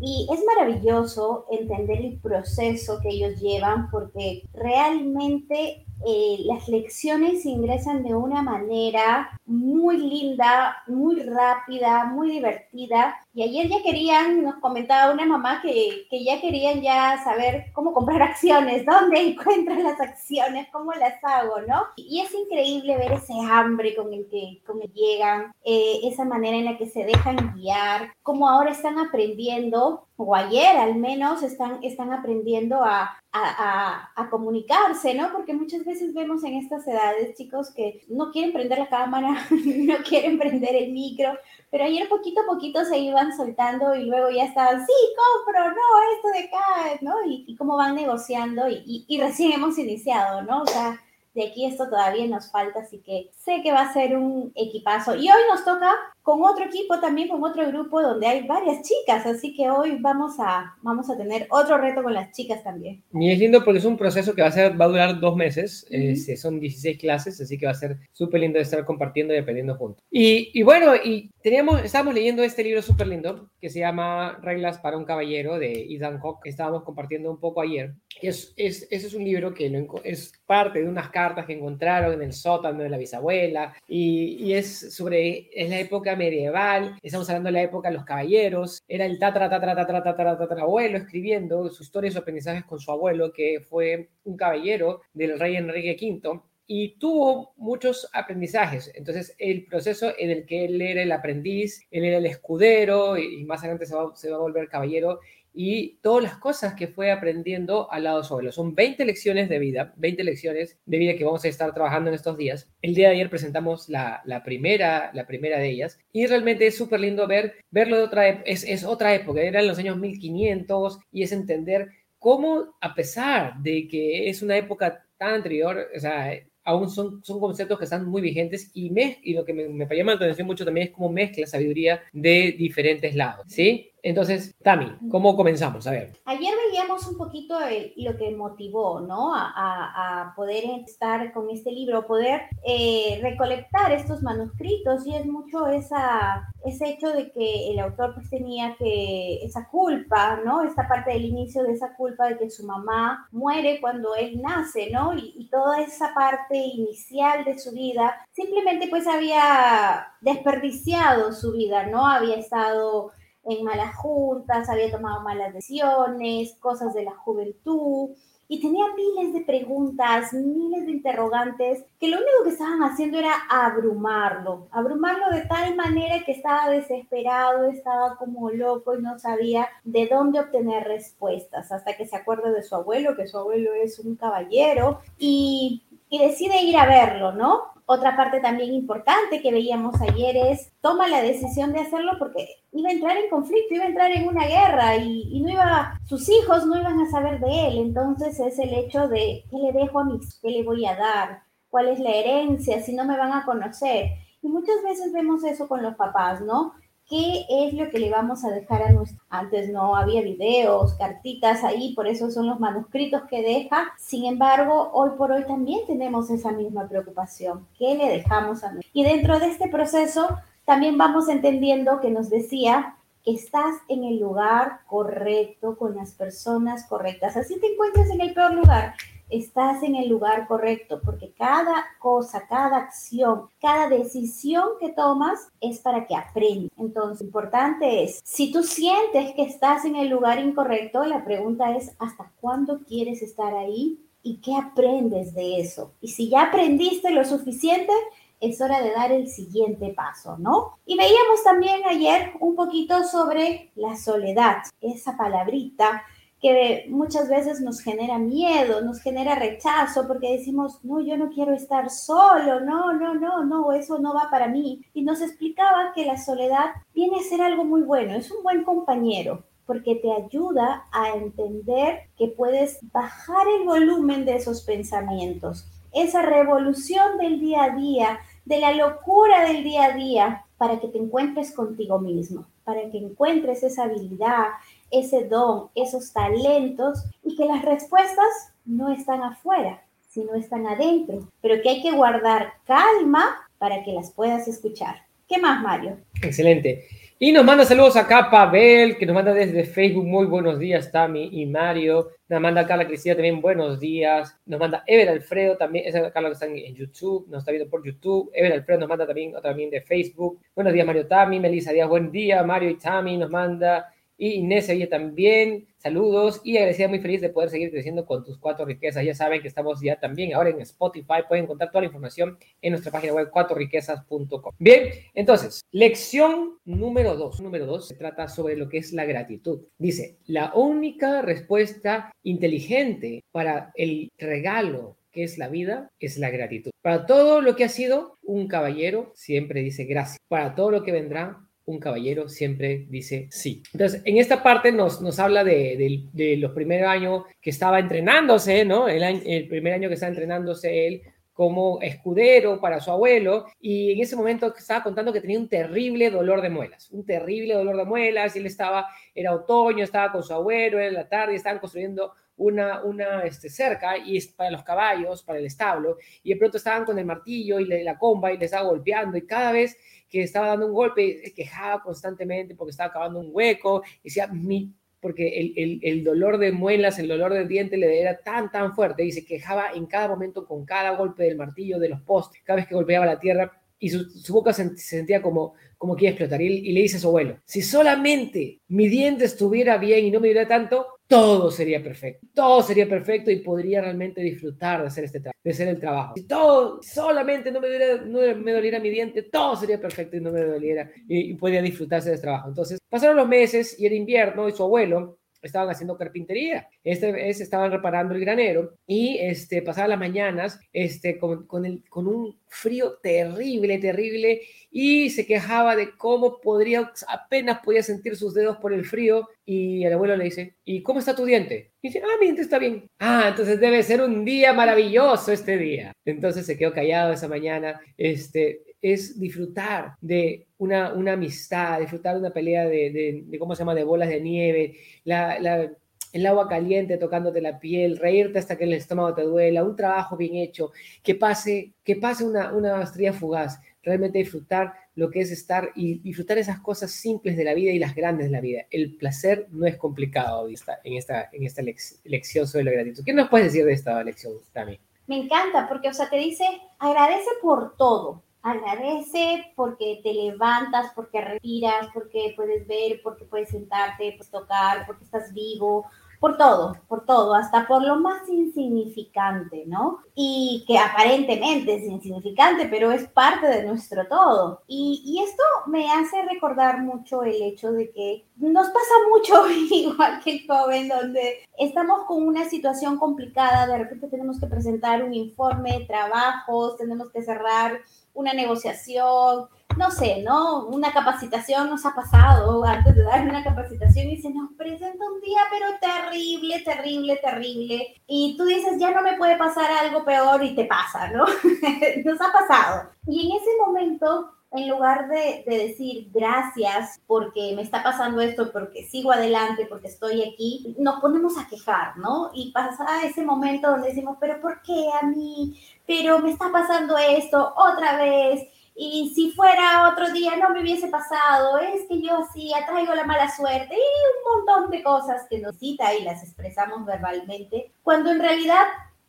Y 0.00 0.26
es 0.32 0.42
maravilloso 0.44 1.44
entender 1.50 1.98
el 1.98 2.18
proceso 2.18 2.98
que 3.02 3.10
ellos 3.10 3.38
llevan 3.40 3.90
porque 3.90 4.44
realmente 4.54 5.84
eh, 6.06 6.38
las 6.44 6.68
lecciones 6.68 7.44
ingresan 7.44 8.02
de 8.02 8.14
una 8.14 8.42
manera 8.42 9.30
muy 9.46 9.96
linda, 9.96 10.82
muy 10.86 11.22
rápida, 11.22 12.04
muy 12.06 12.30
divertida. 12.30 13.16
Y 13.34 13.42
ayer 13.42 13.68
ya 13.68 13.82
querían, 13.82 14.42
nos 14.42 14.56
comentaba 14.56 15.12
una 15.12 15.26
mamá 15.26 15.60
que, 15.62 16.06
que 16.10 16.24
ya 16.24 16.40
querían 16.40 16.80
ya 16.82 17.22
saber 17.22 17.66
cómo 17.72 17.92
comprar 17.92 18.22
acciones, 18.30 18.84
dónde 18.86 19.20
encuentran 19.20 19.82
las 19.82 20.00
acciones, 20.00 20.68
cómo 20.72 20.92
las 20.92 21.22
hago, 21.22 21.60
¿no? 21.66 21.84
Y 21.96 22.20
es 22.20 22.32
increíble 22.34 22.96
ver 22.96 23.12
ese 23.12 23.34
hambre 23.50 23.94
con 23.94 24.12
el 24.12 24.28
que, 24.28 24.62
con 24.66 24.82
el 24.82 24.92
que 24.92 24.98
llegan, 24.98 25.52
eh, 25.64 26.00
esa 26.04 26.24
manera 26.24 26.56
en 26.56 26.64
la 26.64 26.78
que 26.78 26.86
se 26.86 27.04
dejan 27.04 27.54
guiar, 27.54 28.12
cómo 28.22 28.48
ahora 28.48 28.70
están 28.70 28.98
aprendiendo, 28.98 30.07
o 30.20 30.34
ayer 30.34 30.76
al 30.76 30.96
menos 30.96 31.44
están, 31.44 31.78
están 31.84 32.12
aprendiendo 32.12 32.82
a, 32.84 33.16
a, 33.32 34.10
a, 34.16 34.30
comunicarse, 34.30 35.14
¿no? 35.14 35.30
Porque 35.30 35.54
muchas 35.54 35.84
veces 35.84 36.12
vemos 36.12 36.42
en 36.42 36.54
estas 36.54 36.86
edades 36.88 37.36
chicos 37.36 37.70
que 37.70 38.02
no 38.08 38.32
quieren 38.32 38.52
prender 38.52 38.80
la 38.80 38.88
cámara, 38.88 39.46
no 39.50 39.94
quieren 39.98 40.36
prender 40.36 40.74
el 40.74 40.92
micro, 40.92 41.38
pero 41.70 41.84
ayer 41.84 42.08
poquito 42.08 42.40
a 42.40 42.46
poquito 42.46 42.84
se 42.84 42.98
iban 42.98 43.36
soltando 43.36 43.94
y 43.94 44.06
luego 44.06 44.28
ya 44.30 44.46
estaban, 44.46 44.84
sí, 44.84 44.92
compro, 45.16 45.68
no, 45.68 45.76
esto 46.16 46.28
de 46.32 46.46
acá, 46.46 46.98
¿no? 47.00 47.14
Y, 47.24 47.44
y 47.46 47.54
cómo 47.54 47.76
van 47.76 47.94
negociando 47.94 48.68
y, 48.68 48.82
y, 48.84 49.04
y 49.06 49.20
recién 49.20 49.52
hemos 49.52 49.78
iniciado, 49.78 50.42
¿no? 50.42 50.62
O 50.62 50.66
sea, 50.66 51.00
de 51.38 51.46
aquí 51.46 51.64
esto 51.64 51.88
todavía 51.88 52.26
nos 52.26 52.50
falta, 52.50 52.80
así 52.80 52.98
que 52.98 53.30
sé 53.36 53.60
que 53.62 53.70
va 53.70 53.82
a 53.82 53.92
ser 53.92 54.16
un 54.16 54.50
equipazo. 54.56 55.14
Y 55.14 55.28
hoy 55.28 55.42
nos 55.48 55.64
toca 55.64 55.94
con 56.22 56.42
otro 56.42 56.64
equipo 56.64 56.98
también, 57.00 57.28
con 57.28 57.42
otro 57.42 57.66
grupo 57.68 58.02
donde 58.02 58.26
hay 58.26 58.46
varias 58.46 58.82
chicas, 58.82 59.24
así 59.24 59.54
que 59.54 59.70
hoy 59.70 59.98
vamos 60.00 60.34
a, 60.40 60.74
vamos 60.82 61.08
a 61.08 61.16
tener 61.16 61.46
otro 61.50 61.78
reto 61.78 62.02
con 62.02 62.12
las 62.12 62.32
chicas 62.32 62.62
también. 62.64 63.02
Y 63.14 63.30
es 63.30 63.38
lindo 63.38 63.64
porque 63.64 63.78
es 63.78 63.84
un 63.84 63.96
proceso 63.96 64.34
que 64.34 64.42
va 64.42 64.48
a, 64.48 64.52
ser, 64.52 64.78
va 64.78 64.86
a 64.86 64.88
durar 64.88 65.20
dos 65.20 65.36
meses, 65.36 65.86
uh 65.90 65.94
-huh. 65.94 66.36
son 66.36 66.60
16 66.60 66.98
clases, 66.98 67.40
así 67.40 67.56
que 67.56 67.66
va 67.66 67.72
a 67.72 67.74
ser 67.74 67.96
súper 68.12 68.40
lindo 68.40 68.58
estar 68.58 68.84
compartiendo 68.84 69.32
y 69.32 69.38
aprendiendo 69.38 69.76
juntos. 69.76 70.04
Y, 70.10 70.50
y 70.52 70.64
bueno, 70.64 70.96
y 70.96 71.30
teníamos, 71.40 71.82
estábamos 71.84 72.14
leyendo 72.14 72.42
este 72.42 72.64
libro 72.64 72.82
súper 72.82 73.06
lindo 73.06 73.48
que 73.60 73.70
se 73.70 73.78
llama 73.78 74.38
Reglas 74.42 74.78
para 74.78 74.98
un 74.98 75.04
Caballero 75.04 75.58
de 75.58 75.86
Ethan 75.88 76.18
Hawke, 76.18 76.42
que 76.42 76.50
estábamos 76.50 76.82
compartiendo 76.82 77.30
un 77.30 77.38
poco 77.38 77.60
ayer. 77.60 77.94
Es, 78.20 78.52
es, 78.56 78.88
ese 78.90 79.06
es 79.06 79.14
un 79.14 79.24
libro 79.24 79.54
que 79.54 79.88
es 80.04 80.32
parte 80.48 80.80
de 80.80 80.88
unas 80.88 81.10
cartas 81.10 81.44
que 81.44 81.52
encontraron 81.52 82.14
en 82.14 82.22
el 82.22 82.32
sótano 82.32 82.82
de 82.82 82.88
la 82.88 82.96
bisabuela 82.96 83.74
y, 83.86 84.54
es 84.54 84.94
sobre, 84.94 85.50
es 85.52 85.68
la 85.68 85.78
época 85.78 86.16
medieval, 86.16 86.96
estamos 87.02 87.28
hablando 87.28 87.48
de 87.48 87.52
la 87.52 87.62
época 87.62 87.90
de 87.90 87.96
los 87.96 88.06
caballeros, 88.06 88.82
era 88.88 89.04
el 89.04 89.18
tatara, 89.18 89.50
tatara, 89.50 89.76
tatara, 89.76 90.02
tatara, 90.02 90.38
tatara 90.38 90.62
abuelo 90.62 90.96
escribiendo 90.96 91.68
su 91.68 91.82
historia 91.82 92.08
y 92.08 92.12
sus 92.12 92.22
aprendizajes 92.22 92.64
con 92.64 92.80
su 92.80 92.90
abuelo, 92.90 93.30
que 93.30 93.60
fue 93.60 94.08
un 94.24 94.38
caballero 94.38 95.02
del 95.12 95.38
rey 95.38 95.56
Enrique 95.56 95.98
V, 96.00 96.40
y 96.70 96.98
tuvo 96.98 97.54
muchos 97.56 98.08
aprendizajes. 98.12 98.92
Entonces, 98.94 99.34
el 99.38 99.64
proceso 99.64 100.12
en 100.18 100.30
el 100.30 100.46
que 100.46 100.66
él 100.66 100.80
era 100.80 101.02
el 101.02 101.12
aprendiz, 101.12 101.86
él 101.90 102.04
era 102.04 102.18
el 102.18 102.26
escudero 102.26 103.16
y 103.16 103.44
más 103.44 103.60
adelante 103.60 103.86
se 103.86 103.94
va, 103.94 104.14
se 104.14 104.30
va 104.30 104.36
a 104.36 104.40
volver 104.40 104.68
caballero 104.68 105.18
y 105.60 105.98
todas 106.02 106.22
las 106.22 106.36
cosas 106.36 106.74
que 106.74 106.86
fue 106.86 107.10
aprendiendo 107.10 107.90
al 107.90 108.04
lado 108.04 108.22
abuelo. 108.22 108.52
Son 108.52 108.76
20 108.76 109.04
lecciones 109.04 109.48
de 109.48 109.58
vida, 109.58 109.92
20 109.96 110.22
lecciones 110.22 110.78
de 110.86 110.98
vida 110.98 111.16
que 111.16 111.24
vamos 111.24 111.44
a 111.44 111.48
estar 111.48 111.74
trabajando 111.74 112.10
en 112.10 112.14
estos 112.14 112.36
días. 112.36 112.70
El 112.80 112.94
día 112.94 113.08
de 113.08 113.14
ayer 113.14 113.28
presentamos 113.28 113.88
la, 113.88 114.22
la 114.24 114.44
primera, 114.44 115.10
la 115.14 115.26
primera 115.26 115.58
de 115.58 115.68
ellas 115.68 115.98
y 116.12 116.26
realmente 116.28 116.64
es 116.68 116.76
súper 116.76 117.00
lindo 117.00 117.26
ver, 117.26 117.56
verlo 117.72 117.96
de 117.96 118.04
otra 118.04 118.28
es, 118.28 118.62
es 118.62 118.84
otra 118.84 119.12
época, 119.16 119.40
eran 119.40 119.66
los 119.66 119.78
años 119.78 119.96
1500 119.96 121.00
y 121.10 121.24
es 121.24 121.32
entender 121.32 121.88
cómo 122.20 122.76
a 122.80 122.94
pesar 122.94 123.58
de 123.58 123.88
que 123.88 124.28
es 124.28 124.42
una 124.42 124.56
época 124.56 125.04
tan 125.16 125.34
anterior, 125.34 125.88
o 125.92 125.98
sea, 125.98 126.34
aún 126.68 126.90
son, 126.90 127.24
son 127.24 127.40
conceptos 127.40 127.78
que 127.78 127.84
están 127.84 128.06
muy 128.06 128.20
vigentes 128.20 128.70
y, 128.74 128.90
me, 128.90 129.18
y 129.24 129.32
lo 129.32 129.44
que 129.44 129.54
me, 129.54 129.68
me 129.68 129.96
llama 129.96 130.12
la 130.12 130.18
atención 130.18 130.46
mucho 130.46 130.66
también 130.66 130.88
es 130.88 130.92
cómo 130.92 131.10
mezcla 131.10 131.46
sabiduría 131.46 132.02
de 132.12 132.54
diferentes 132.56 133.16
lados, 133.16 133.46
¿sí? 133.48 133.90
Entonces, 134.02 134.54
Tami, 134.62 134.96
¿cómo 135.10 135.36
comenzamos? 135.36 135.86
A 135.86 135.90
ver. 135.90 136.12
Ayer 136.24 136.54
veíamos 136.70 137.06
un 137.06 137.16
poquito 137.16 137.60
el, 137.60 137.92
lo 137.96 138.16
que 138.16 138.34
motivó, 138.34 139.00
¿no? 139.00 139.34
A, 139.34 139.52
a, 139.54 140.30
a, 140.30 140.34
poder 140.34 140.64
estar 140.86 141.32
con 141.32 141.50
este 141.50 141.72
libro, 141.72 142.06
poder 142.06 142.42
eh, 142.64 143.18
recolectar 143.22 143.92
estos 143.92 144.22
manuscritos 144.22 145.06
y 145.06 145.16
es 145.16 145.26
mucho 145.26 145.66
esa, 145.66 146.48
ese 146.64 146.90
hecho 146.90 147.08
de 147.10 147.32
que 147.32 147.70
el 147.70 147.78
autor 147.80 148.14
pues 148.14 148.30
tenía 148.30 148.76
que, 148.78 149.40
esa 149.42 149.68
culpa, 149.68 150.40
¿no? 150.44 150.62
Esta 150.62 150.86
parte 150.86 151.12
del 151.12 151.24
inicio 151.24 151.62
de 151.64 151.72
esa 151.72 151.94
culpa 151.96 152.28
de 152.28 152.38
que 152.38 152.50
su 152.50 152.64
mamá 152.64 153.26
muere 153.32 153.80
cuando 153.80 154.14
él 154.14 154.40
nace, 154.40 154.90
¿no? 154.90 155.14
Y, 155.14 155.34
y 155.36 155.48
toda 155.50 155.80
esa 155.80 156.14
parte 156.14 156.56
inicial 156.56 157.44
de 157.44 157.58
su 157.58 157.72
vida, 157.72 158.14
simplemente 158.32 158.88
pues 158.88 159.06
había 159.06 160.06
desperdiciado 160.20 161.32
su 161.32 161.52
vida, 161.52 161.86
¿no? 161.86 162.06
Había 162.06 162.36
estado 162.36 163.12
en 163.44 163.64
malas 163.64 163.96
juntas, 163.96 164.68
había 164.68 164.90
tomado 164.90 165.22
malas 165.22 165.54
decisiones, 165.54 166.56
cosas 166.60 166.94
de 166.94 167.04
la 167.04 167.16
juventud, 167.16 168.10
y 168.50 168.62
tenía 168.62 168.86
miles 168.94 169.34
de 169.34 169.42
preguntas, 169.42 170.32
miles 170.32 170.86
de 170.86 170.92
interrogantes, 170.92 171.84
que 172.00 172.08
lo 172.08 172.16
único 172.16 172.44
que 172.44 172.50
estaban 172.50 172.82
haciendo 172.82 173.18
era 173.18 173.34
abrumarlo, 173.50 174.68
abrumarlo 174.70 175.30
de 175.30 175.42
tal 175.42 175.76
manera 175.76 176.24
que 176.24 176.32
estaba 176.32 176.70
desesperado, 176.70 177.68
estaba 177.68 178.16
como 178.16 178.50
loco 178.50 178.94
y 178.94 179.02
no 179.02 179.18
sabía 179.18 179.68
de 179.84 180.06
dónde 180.06 180.40
obtener 180.40 180.84
respuestas, 180.84 181.70
hasta 181.70 181.94
que 181.94 182.06
se 182.06 182.16
acuerda 182.16 182.50
de 182.50 182.62
su 182.62 182.74
abuelo, 182.74 183.16
que 183.16 183.26
su 183.26 183.36
abuelo 183.36 183.74
es 183.74 183.98
un 183.98 184.16
caballero, 184.16 185.00
y, 185.18 185.82
y 186.08 186.18
decide 186.18 186.62
ir 186.62 186.78
a 186.78 186.86
verlo, 186.86 187.32
¿no? 187.32 187.77
Otra 187.90 188.14
parte 188.18 188.40
también 188.40 188.74
importante 188.74 189.40
que 189.40 189.50
veíamos 189.50 189.98
ayer 190.02 190.36
es 190.36 190.70
toma 190.82 191.08
la 191.08 191.22
decisión 191.22 191.72
de 191.72 191.80
hacerlo 191.80 192.12
porque 192.18 192.46
iba 192.72 192.90
a 192.90 192.92
entrar 192.92 193.16
en 193.16 193.30
conflicto, 193.30 193.74
iba 193.74 193.84
a 193.84 193.88
entrar 193.88 194.10
en 194.12 194.28
una 194.28 194.44
guerra 194.46 194.96
y, 194.96 195.22
y, 195.32 195.40
no 195.40 195.48
iba, 195.48 195.98
sus 196.04 196.28
hijos 196.28 196.66
no 196.66 196.78
iban 196.78 197.00
a 197.00 197.10
saber 197.10 197.40
de 197.40 197.68
él. 197.68 197.78
Entonces 197.78 198.38
es 198.40 198.58
el 198.58 198.74
hecho 198.74 199.08
de 199.08 199.42
qué 199.50 199.56
le 199.56 199.72
dejo 199.72 200.00
a 200.00 200.04
mis, 200.04 200.38
qué 200.40 200.50
le 200.50 200.64
voy 200.64 200.84
a 200.84 200.96
dar, 200.96 201.42
cuál 201.70 201.88
es 201.88 201.98
la 201.98 202.10
herencia, 202.10 202.82
si 202.82 202.94
no 202.94 203.06
me 203.06 203.16
van 203.16 203.32
a 203.32 203.46
conocer. 203.46 204.10
Y 204.42 204.48
muchas 204.48 204.82
veces 204.84 205.10
vemos 205.10 205.42
eso 205.44 205.66
con 205.66 205.82
los 205.82 205.94
papás, 205.94 206.42
¿no? 206.42 206.74
Qué 207.08 207.46
es 207.48 207.74
lo 207.74 207.88
que 207.90 207.98
le 207.98 208.10
vamos 208.10 208.44
a 208.44 208.50
dejar 208.50 208.82
a 208.82 208.92
nuestro... 208.92 209.18
Antes 209.30 209.70
no 209.70 209.96
había 209.96 210.22
videos, 210.22 210.94
cartitas 210.94 211.64
ahí, 211.64 211.94
por 211.94 212.06
eso 212.06 212.30
son 212.30 212.46
los 212.46 212.60
manuscritos 212.60 213.22
que 213.28 213.42
deja. 213.42 213.92
Sin 213.98 214.26
embargo, 214.26 214.90
hoy 214.92 215.10
por 215.16 215.32
hoy 215.32 215.44
también 215.44 215.80
tenemos 215.86 216.30
esa 216.30 216.52
misma 216.52 216.88
preocupación. 216.88 217.66
¿Qué 217.78 217.94
le 217.94 218.08
dejamos 218.08 218.62
a 218.62 218.72
nuestro... 218.72 218.90
Y 218.92 219.04
dentro 219.04 219.38
de 219.40 219.46
este 219.46 219.68
proceso 219.68 220.28
también 220.64 220.98
vamos 220.98 221.28
entendiendo 221.28 222.00
que 222.00 222.10
nos 222.10 222.28
decía 222.28 222.96
que 223.24 223.32
estás 223.32 223.74
en 223.88 224.04
el 224.04 224.18
lugar 224.20 224.80
correcto, 224.86 225.76
con 225.76 225.96
las 225.96 226.12
personas 226.12 226.86
correctas. 226.86 227.36
Así 227.36 227.58
te 227.58 227.72
encuentres 227.72 228.10
en 228.10 228.20
el 228.20 228.34
peor 228.34 228.54
lugar. 228.54 228.94
Estás 229.30 229.82
en 229.82 229.96
el 229.96 230.08
lugar 230.08 230.46
correcto, 230.46 231.00
porque 231.04 231.32
cada 231.32 231.86
cosa, 231.98 232.46
cada 232.48 232.78
acción, 232.78 233.48
cada 233.60 233.88
decisión 233.88 234.64
que 234.80 234.90
tomas 234.90 235.48
es 235.60 235.80
para 235.80 236.06
que 236.06 236.14
aprendas. 236.14 236.70
Entonces, 236.78 237.26
importante 237.26 238.04
es, 238.04 238.20
si 238.24 238.52
tú 238.52 238.62
sientes 238.62 239.34
que 239.34 239.42
estás 239.42 239.84
en 239.84 239.96
el 239.96 240.08
lugar 240.08 240.38
incorrecto, 240.38 241.04
la 241.04 241.24
pregunta 241.24 241.76
es, 241.76 241.94
¿hasta 241.98 242.32
cuándo 242.40 242.80
quieres 242.86 243.22
estar 243.22 243.54
ahí? 243.54 243.98
¿Y 244.22 244.38
qué 244.38 244.56
aprendes 244.56 245.34
de 245.34 245.60
eso? 245.60 245.92
Y 246.00 246.08
si 246.08 246.28
ya 246.28 246.44
aprendiste 246.44 247.10
lo 247.10 247.24
suficiente, 247.24 247.92
es 248.40 248.60
hora 248.60 248.80
de 248.82 248.92
dar 248.92 249.10
el 249.12 249.28
siguiente 249.28 249.92
paso, 249.94 250.36
¿no? 250.38 250.78
Y 250.86 250.96
veíamos 250.96 251.42
también 251.42 251.80
ayer 251.86 252.32
un 252.40 252.54
poquito 252.54 253.04
sobre 253.04 253.70
la 253.74 253.96
soledad, 253.96 254.58
esa 254.80 255.16
palabrita 255.16 256.04
que 256.40 256.86
muchas 256.88 257.28
veces 257.28 257.60
nos 257.60 257.80
genera 257.80 258.18
miedo, 258.18 258.80
nos 258.80 259.00
genera 259.00 259.34
rechazo, 259.34 260.06
porque 260.06 260.32
decimos, 260.32 260.78
no, 260.84 261.00
yo 261.00 261.16
no 261.16 261.30
quiero 261.30 261.52
estar 261.52 261.90
solo, 261.90 262.60
no, 262.60 262.92
no, 262.92 263.14
no, 263.14 263.44
no, 263.44 263.72
eso 263.72 263.98
no 263.98 264.14
va 264.14 264.28
para 264.30 264.46
mí. 264.46 264.84
Y 264.94 265.02
nos 265.02 265.20
explicaba 265.20 265.92
que 265.94 266.06
la 266.06 266.16
soledad 266.16 266.66
viene 266.94 267.18
a 267.18 267.28
ser 267.28 267.42
algo 267.42 267.64
muy 267.64 267.82
bueno, 267.82 268.14
es 268.14 268.30
un 268.30 268.42
buen 268.42 268.62
compañero, 268.62 269.42
porque 269.66 269.96
te 269.96 270.12
ayuda 270.12 270.84
a 270.92 271.10
entender 271.10 272.08
que 272.16 272.28
puedes 272.28 272.78
bajar 272.92 273.46
el 273.58 273.66
volumen 273.66 274.24
de 274.24 274.36
esos 274.36 274.62
pensamientos, 274.62 275.66
esa 275.92 276.22
revolución 276.22 277.18
del 277.18 277.40
día 277.40 277.64
a 277.64 277.70
día, 277.70 278.18
de 278.44 278.60
la 278.60 278.72
locura 278.72 279.44
del 279.44 279.64
día 279.64 279.86
a 279.86 279.92
día, 279.92 280.44
para 280.56 280.80
que 280.80 280.88
te 280.88 280.98
encuentres 280.98 281.52
contigo 281.52 281.98
mismo, 281.98 282.46
para 282.64 282.90
que 282.90 282.98
encuentres 282.98 283.62
esa 283.62 283.84
habilidad, 283.84 284.46
ese 284.90 285.24
don, 285.24 285.68
esos 285.74 286.12
talentos 286.12 287.04
y 287.24 287.36
que 287.36 287.44
las 287.44 287.64
respuestas 287.64 288.52
no 288.64 288.90
están 288.92 289.22
afuera, 289.22 289.82
sino 290.08 290.34
están 290.34 290.66
adentro, 290.66 291.28
pero 291.40 291.62
que 291.62 291.70
hay 291.70 291.82
que 291.82 291.92
guardar 291.92 292.52
calma 292.64 293.36
para 293.58 293.82
que 293.82 293.92
las 293.92 294.10
puedas 294.10 294.48
escuchar. 294.48 294.96
¿Qué 295.28 295.38
más, 295.38 295.62
Mario? 295.62 295.98
Excelente. 296.22 296.86
Y 297.20 297.32
nos 297.32 297.44
manda 297.44 297.64
saludos 297.64 297.96
acá 297.96 298.30
Pavel, 298.30 298.96
que 298.96 299.04
nos 299.04 299.12
manda 299.12 299.34
desde 299.34 299.64
Facebook. 299.64 300.06
Muy 300.06 300.26
buenos 300.26 300.58
días, 300.58 300.92
Tami 300.92 301.28
y 301.32 301.46
Mario. 301.46 302.10
Nos 302.28 302.40
manda 302.40 302.64
Carla 302.64 302.86
Cristina 302.86 303.16
también 303.16 303.40
buenos 303.40 303.80
días. 303.80 304.38
Nos 304.46 304.60
manda 304.60 304.84
Ever 304.86 305.08
Alfredo 305.08 305.56
también. 305.56 305.84
Esa 305.86 306.06
es 306.06 306.12
Carla 306.12 306.28
que 306.28 306.34
está 306.34 306.46
en 306.46 306.74
YouTube. 306.76 307.26
Nos 307.28 307.40
está 307.40 307.50
viendo 307.50 307.68
por 307.68 307.84
YouTube. 307.84 308.30
Ever 308.32 308.52
Alfredo 308.52 308.80
nos 308.80 308.88
manda 308.88 309.04
también, 309.04 309.32
también 309.42 309.68
de 309.68 309.80
Facebook. 309.80 310.40
Buenos 310.54 310.72
días, 310.72 310.86
Mario 310.86 311.08
Tami. 311.08 311.40
Melissa 311.40 311.72
Díaz, 311.72 311.88
buen 311.88 312.12
día. 312.12 312.42
Mario 312.44 312.70
y 312.70 312.78
Tami 312.78 313.16
nos 313.16 313.30
manda. 313.30 313.92
Y 314.18 314.32
Inés 314.32 314.66
Sevilla 314.66 314.88
también, 314.88 315.68
saludos 315.76 316.40
y 316.42 316.56
agradecida, 316.56 316.88
muy 316.88 316.98
feliz 316.98 317.20
de 317.20 317.28
poder 317.28 317.50
seguir 317.50 317.70
creciendo 317.70 318.04
con 318.04 318.24
tus 318.24 318.36
cuatro 318.36 318.66
riquezas. 318.66 319.04
Ya 319.04 319.14
saben 319.14 319.40
que 319.40 319.46
estamos 319.46 319.80
ya 319.80 320.00
también 320.00 320.34
ahora 320.34 320.50
en 320.50 320.60
Spotify, 320.60 321.22
pueden 321.28 321.44
encontrar 321.44 321.70
toda 321.70 321.82
la 321.82 321.86
información 321.86 322.36
en 322.60 322.72
nuestra 322.72 322.90
página 322.90 323.12
web 323.14 323.30
cuatroriquezas.com. 323.30 324.52
Bien, 324.58 324.88
entonces, 325.14 325.62
lección 325.70 326.58
número 326.64 327.14
dos. 327.14 327.40
Número 327.40 327.64
dos 327.64 327.86
se 327.86 327.94
trata 327.94 328.28
sobre 328.28 328.56
lo 328.56 328.68
que 328.68 328.78
es 328.78 328.92
la 328.92 329.04
gratitud. 329.04 329.60
Dice, 329.78 330.18
la 330.26 330.52
única 330.52 331.22
respuesta 331.22 332.10
inteligente 332.24 333.22
para 333.30 333.70
el 333.76 334.10
regalo 334.18 334.98
que 335.12 335.24
es 335.24 335.38
la 335.38 335.48
vida, 335.48 335.90
es 336.00 336.18
la 336.18 336.30
gratitud. 336.30 336.70
Para 336.82 337.06
todo 337.06 337.40
lo 337.40 337.56
que 337.56 337.64
ha 337.64 337.68
sido, 337.68 338.18
un 338.22 338.46
caballero 338.46 339.12
siempre 339.14 339.62
dice 339.62 339.84
gracias. 339.84 340.18
Para 340.28 340.54
todo 340.54 340.70
lo 340.70 340.82
que 340.82 340.92
vendrá, 340.92 341.47
un 341.68 341.78
caballero 341.78 342.28
siempre 342.28 342.86
dice 342.88 343.28
sí. 343.30 343.62
Entonces, 343.72 344.02
en 344.04 344.16
esta 344.16 344.42
parte 344.42 344.72
nos, 344.72 345.18
habla 345.18 345.44
de, 345.44 346.08
los 346.38 346.52
primeros 346.52 346.88
años 346.88 347.24
que 347.40 347.50
estaba 347.50 347.78
entrenándose, 347.78 348.64
¿no? 348.64 348.88
El, 348.88 349.02
el 349.02 349.48
primer 349.48 349.74
año 349.74 349.88
que 349.88 349.94
estaba 349.94 350.10
entrenándose 350.10 350.86
él 350.86 351.02
como 351.34 351.80
escudero 351.82 352.60
para 352.60 352.80
su 352.80 352.90
abuelo 352.90 353.44
y 353.60 353.92
en 353.92 354.00
ese 354.00 354.16
momento 354.16 354.52
estaba 354.56 354.82
contando 354.82 355.12
que 355.12 355.20
tenía 355.20 355.38
un 355.38 355.48
terrible 355.48 356.10
dolor 356.10 356.40
de 356.40 356.50
muelas, 356.50 356.90
un 356.90 357.04
terrible 357.04 357.54
dolor 357.54 357.76
de 357.76 357.84
muelas, 357.84 358.34
y 358.34 358.40
él 358.40 358.46
estaba, 358.46 358.88
era 359.14 359.34
otoño, 359.34 359.84
estaba 359.84 360.10
con 360.10 360.22
su 360.22 360.32
abuelo, 360.32 360.80
era 360.80 360.90
la 360.90 361.08
tarde, 361.08 361.36
estaban 361.36 361.60
construyendo 361.60 362.12
una, 362.38 362.82
una 362.82 363.22
este, 363.22 363.48
cerca 363.50 363.98
y 363.98 364.16
es 364.16 364.28
para 364.28 364.50
los 364.50 364.62
caballos, 364.62 365.22
para 365.22 365.38
el 365.38 365.46
establo, 365.46 365.98
y 366.22 366.30
de 366.30 366.36
pronto 366.36 366.56
estaban 366.56 366.84
con 366.84 366.98
el 366.98 367.04
martillo 367.04 367.60
y 367.60 367.66
la 367.66 367.98
comba 367.98 368.32
y 368.32 368.38
le 368.38 368.46
estaba 368.46 368.68
golpeando 368.68 369.16
y 369.16 369.26
cada 369.26 369.52
vez 369.52 369.76
que 370.08 370.22
estaba 370.22 370.48
dando 370.48 370.66
un 370.66 370.72
golpe, 370.72 371.32
quejaba 371.36 371.82
constantemente 371.82 372.54
porque 372.54 372.70
estaba 372.70 372.88
acabando 372.88 373.20
un 373.20 373.28
hueco, 373.30 373.82
decía, 374.02 374.26
mi, 374.28 374.72
porque 375.00 375.54
el, 375.56 375.80
el, 375.82 376.02
dolor 376.02 376.38
de 376.38 376.50
muelas, 376.50 376.98
el 376.98 377.08
dolor 377.08 377.32
del 377.32 377.46
diente 377.46 377.76
le 377.76 378.00
era 378.00 378.18
tan, 378.18 378.50
tan 378.50 378.74
fuerte 378.74 379.04
y 379.04 379.12
se 379.12 379.24
quejaba 379.24 379.72
en 379.74 379.86
cada 379.86 380.08
momento 380.08 380.46
con 380.46 380.64
cada 380.64 380.96
golpe 380.96 381.24
del 381.24 381.36
martillo, 381.36 381.78
de 381.78 381.90
los 381.90 382.00
postes, 382.00 382.40
cada 382.42 382.56
vez 382.56 382.66
que 382.66 382.74
golpeaba 382.74 383.06
la 383.06 383.20
tierra 383.20 383.52
y 383.78 383.90
su, 383.90 384.32
boca 384.32 384.52
se, 384.52 384.76
sentía 384.76 385.22
como, 385.22 385.54
como 385.76 385.94
que 385.94 386.08
explotar. 386.08 386.40
Y, 386.42 386.72
le 386.72 386.80
dice 386.80 386.96
a 386.96 387.00
su 387.00 387.08
abuelo, 387.08 387.38
si 387.44 387.62
solamente 387.62 388.60
mi 388.68 388.88
diente 388.88 389.24
estuviera 389.24 389.78
bien 389.78 390.04
y 390.04 390.10
no 390.10 390.20
me 390.20 390.28
diera 390.28 390.48
tanto, 390.48 390.97
todo 391.08 391.50
sería 391.50 391.82
perfecto. 391.82 392.26
Todo 392.34 392.62
sería 392.62 392.86
perfecto 392.86 393.30
y 393.30 393.36
podría 393.36 393.80
realmente 393.80 394.20
disfrutar 394.20 394.82
de 394.82 394.88
hacer 394.88 395.04
este 395.04 395.20
de 395.20 395.70
el 395.70 395.80
trabajo. 395.80 396.12
Si 396.14 396.26
todo, 396.26 396.80
solamente 396.82 397.50
no 397.50 397.60
me, 397.60 397.68
doliera, 397.68 398.04
no 398.04 398.20
me 398.36 398.52
doliera 398.52 398.78
mi 398.78 398.90
diente, 398.90 399.22
todo 399.22 399.56
sería 399.56 399.80
perfecto 399.80 400.18
y 400.18 400.20
no 400.20 400.30
me 400.30 400.42
doliera 400.42 400.90
y, 401.08 401.30
y 401.30 401.34
podría 401.34 401.62
disfrutarse 401.62 402.10
de 402.10 402.16
este 402.16 402.26
trabajo. 402.26 402.48
Entonces, 402.50 402.78
pasaron 402.88 403.16
los 403.16 403.26
meses 403.26 403.80
y 403.80 403.86
el 403.86 403.94
invierno 403.94 404.48
y 404.48 404.52
su 404.52 404.62
abuelo 404.62 405.17
estaban 405.42 405.70
haciendo 405.70 405.96
carpintería. 405.96 406.68
Este 406.84 407.12
vez 407.12 407.40
estaban 407.40 407.70
reparando 407.70 408.14
el 408.14 408.20
granero 408.20 408.74
y 408.86 409.18
este, 409.18 409.62
pasaban 409.62 409.90
las 409.90 409.98
mañanas 409.98 410.60
este, 410.72 411.18
con, 411.18 411.46
con, 411.46 411.64
el, 411.64 411.84
con 411.88 412.06
un 412.06 412.38
frío 412.48 412.98
terrible, 413.02 413.78
terrible 413.78 414.42
y 414.70 415.10
se 415.10 415.26
quejaba 415.26 415.76
de 415.76 415.96
cómo 415.96 416.40
podría, 416.40 416.92
apenas 417.08 417.60
podía 417.60 417.82
sentir 417.82 418.16
sus 418.16 418.34
dedos 418.34 418.58
por 418.58 418.72
el 418.72 418.84
frío 418.84 419.28
y 419.44 419.84
el 419.84 419.92
abuelo 419.92 420.16
le 420.16 420.24
dice, 420.24 420.56
¿y 420.64 420.82
cómo 420.82 420.98
está 420.98 421.16
tu 421.16 421.24
diente? 421.24 421.72
Y 421.80 421.88
dice, 421.88 422.02
ah, 422.04 422.16
mi 422.20 422.26
diente 422.26 422.42
está 422.42 422.58
bien. 422.58 422.86
Ah, 422.98 423.28
entonces 423.30 423.58
debe 423.60 423.82
ser 423.82 424.02
un 424.02 424.24
día 424.24 424.52
maravilloso 424.52 425.32
este 425.32 425.56
día. 425.56 425.92
Entonces 426.04 426.44
se 426.44 426.58
quedó 426.58 426.72
callado 426.72 427.12
esa 427.12 427.28
mañana, 427.28 427.80
este, 427.96 428.62
es 428.80 429.18
disfrutar 429.18 429.94
de 430.00 430.46
una, 430.58 430.92
una 430.92 431.14
amistad, 431.14 431.80
disfrutar 431.80 432.14
de 432.14 432.20
una 432.20 432.32
pelea 432.32 432.66
de, 432.66 433.24
de, 433.26 433.38
¿cómo 433.38 433.54
se 433.54 433.60
llama?, 433.60 433.74
de 433.74 433.84
bolas 433.84 434.08
de 434.08 434.20
nieve, 434.20 434.76
la, 435.04 435.38
la, 435.40 435.70
el 436.12 436.26
agua 436.26 436.48
caliente 436.48 436.96
tocándote 436.96 437.40
la 437.40 437.58
piel, 437.58 437.98
reírte 437.98 438.38
hasta 438.38 438.56
que 438.56 438.64
el 438.64 438.72
estómago 438.72 439.14
te 439.14 439.22
duela, 439.22 439.64
un 439.64 439.76
trabajo 439.76 440.16
bien 440.16 440.36
hecho, 440.36 440.72
que 441.02 441.14
pase, 441.14 441.72
que 441.84 441.96
pase 441.96 442.24
una, 442.24 442.52
una 442.52 442.82
estrella 442.82 443.12
fugaz, 443.12 443.60
realmente 443.82 444.18
disfrutar 444.18 444.74
lo 444.94 445.10
que 445.10 445.20
es 445.20 445.30
estar 445.30 445.70
y 445.74 446.00
disfrutar 446.00 446.38
esas 446.38 446.60
cosas 446.60 446.90
simples 446.90 447.36
de 447.36 447.44
la 447.44 447.54
vida 447.54 447.70
y 447.70 447.78
las 447.78 447.94
grandes 447.94 448.26
de 448.26 448.32
la 448.32 448.40
vida. 448.40 448.62
El 448.70 448.96
placer 448.96 449.46
no 449.50 449.66
es 449.66 449.76
complicado 449.76 450.48
en 450.48 450.54
esta, 450.94 451.30
en 451.32 451.44
esta 451.44 451.62
lección 452.04 452.46
sobre 452.46 452.64
la 452.64 452.72
gratitud. 452.72 453.04
¿Qué 453.04 453.12
nos 453.12 453.28
puedes 453.28 453.46
decir 453.46 453.64
de 453.64 453.72
esta 453.74 454.02
lección 454.02 454.34
también? 454.52 454.80
Me 455.06 455.16
encanta 455.16 455.68
porque, 455.68 455.88
o 455.88 455.94
sea, 455.94 456.10
te 456.10 456.16
dice, 456.16 456.44
agradece 456.78 457.30
por 457.40 457.76
todo, 457.76 458.24
agradece 458.48 459.52
porque 459.56 460.00
te 460.02 460.12
levantas, 460.12 460.92
porque 460.94 461.20
respiras, 461.20 461.88
porque 461.92 462.32
puedes 462.36 462.66
ver, 462.66 463.00
porque 463.02 463.24
puedes 463.24 463.50
sentarte, 463.50 464.12
puedes 464.12 464.30
tocar, 464.30 464.86
porque 464.86 465.04
estás 465.04 465.32
vivo, 465.32 465.86
por 466.20 466.36
todo, 466.36 466.76
por 466.88 467.04
todo, 467.04 467.34
hasta 467.34 467.66
por 467.66 467.84
lo 467.84 467.96
más 467.96 468.28
insignificante, 468.28 469.64
¿no? 469.66 470.00
Y 470.14 470.64
que 470.66 470.78
aparentemente 470.78 471.76
es 471.76 471.84
insignificante, 471.84 472.66
pero 472.66 472.90
es 472.90 473.06
parte 473.08 473.46
de 473.46 473.64
nuestro 473.64 474.06
todo. 474.08 474.62
Y, 474.66 475.02
y, 475.04 475.22
esto 475.22 475.42
me 475.66 475.90
hace 475.92 476.22
recordar 476.22 476.82
mucho 476.82 477.22
el 477.22 477.40
hecho 477.42 477.70
de 477.72 477.90
que 477.90 478.24
nos 478.36 478.66
pasa 478.68 478.94
mucho, 479.10 479.48
igual 479.70 480.20
que 480.22 480.32
el 480.32 480.46
joven, 480.46 480.88
donde 480.88 481.46
estamos 481.56 482.04
con 482.06 482.26
una 482.26 482.48
situación 482.48 482.98
complicada, 482.98 483.66
de 483.66 483.78
repente 483.78 484.08
tenemos 484.08 484.40
que 484.40 484.46
presentar 484.46 485.04
un 485.04 485.14
informe, 485.14 485.84
trabajos, 485.86 486.76
tenemos 486.76 487.10
que 487.10 487.22
cerrar 487.22 487.80
una 488.18 488.34
negociación, 488.34 489.48
no 489.78 489.90
sé, 489.90 490.22
¿no? 490.22 490.66
Una 490.66 490.92
capacitación 490.92 491.70
nos 491.70 491.86
ha 491.86 491.94
pasado 491.94 492.64
antes 492.64 492.94
de 492.94 493.02
dar 493.02 493.22
una 493.22 493.42
capacitación 493.42 494.08
y 494.08 494.20
se 494.20 494.30
nos 494.30 494.52
presenta 494.54 495.04
un 495.10 495.20
día, 495.20 495.40
pero 495.50 495.66
terrible, 495.80 496.60
terrible, 496.60 497.16
terrible. 497.22 497.94
Y 498.06 498.36
tú 498.36 498.44
dices, 498.44 498.78
ya 498.78 498.90
no 498.90 499.02
me 499.02 499.16
puede 499.16 499.36
pasar 499.36 499.70
algo 499.70 500.04
peor 500.04 500.42
y 500.44 500.54
te 500.54 500.64
pasa, 500.64 501.08
¿no? 501.10 501.24
nos 502.04 502.20
ha 502.20 502.32
pasado. 502.32 502.90
Y 503.06 503.26
en 503.30 503.36
ese 503.40 503.50
momento 503.64 504.34
en 504.50 504.66
lugar 504.66 505.08
de, 505.08 505.44
de, 505.46 505.58
decir 505.68 506.08
gracias 506.10 506.98
porque 507.06 507.52
me 507.54 507.60
está 507.60 507.82
pasando 507.82 508.22
esto, 508.22 508.50
porque 508.50 508.82
sigo 508.84 509.12
adelante, 509.12 509.66
porque 509.68 509.88
estoy 509.88 510.22
aquí, 510.22 510.74
nos 510.78 511.00
ponemos 511.00 511.36
a 511.36 511.46
quejar, 511.46 511.98
¿no? 511.98 512.30
Y 512.32 512.50
pasa 512.52 512.86
ese 513.04 513.22
momento 513.22 513.68
donde 513.70 513.88
decimos, 513.88 514.16
pero 514.18 514.40
¿por 514.40 514.62
qué 514.62 514.88
a 515.02 515.04
mí? 515.04 515.54
pero 515.88 516.18
me 516.18 516.30
está 516.30 516.52
pasando 516.52 516.98
esto 516.98 517.54
otra 517.56 517.96
vez. 517.96 518.46
Y 518.80 519.12
si 519.12 519.32
fuera 519.32 519.90
otro 519.92 520.12
día 520.12 520.36
no 520.36 520.50
me 520.50 520.60
hubiese 520.60 520.86
pasado, 520.86 521.58
es 521.58 521.82
que 521.88 522.00
yo 522.00 522.18
así 522.18 522.54
atraigo 522.54 522.94
la 522.94 523.02
mala 523.02 523.28
suerte 523.28 523.74
y 523.74 523.76
un 523.76 524.46
montón 524.46 524.70
de 524.70 524.84
cosas 524.84 525.26
que 525.28 525.40
nos 525.40 525.56
cita 525.56 525.92
y 525.94 526.04
las 526.04 526.22
expresamos 526.22 526.86
verbalmente, 526.86 527.72
cuando 527.82 528.12
en 528.12 528.20
realidad 528.20 528.66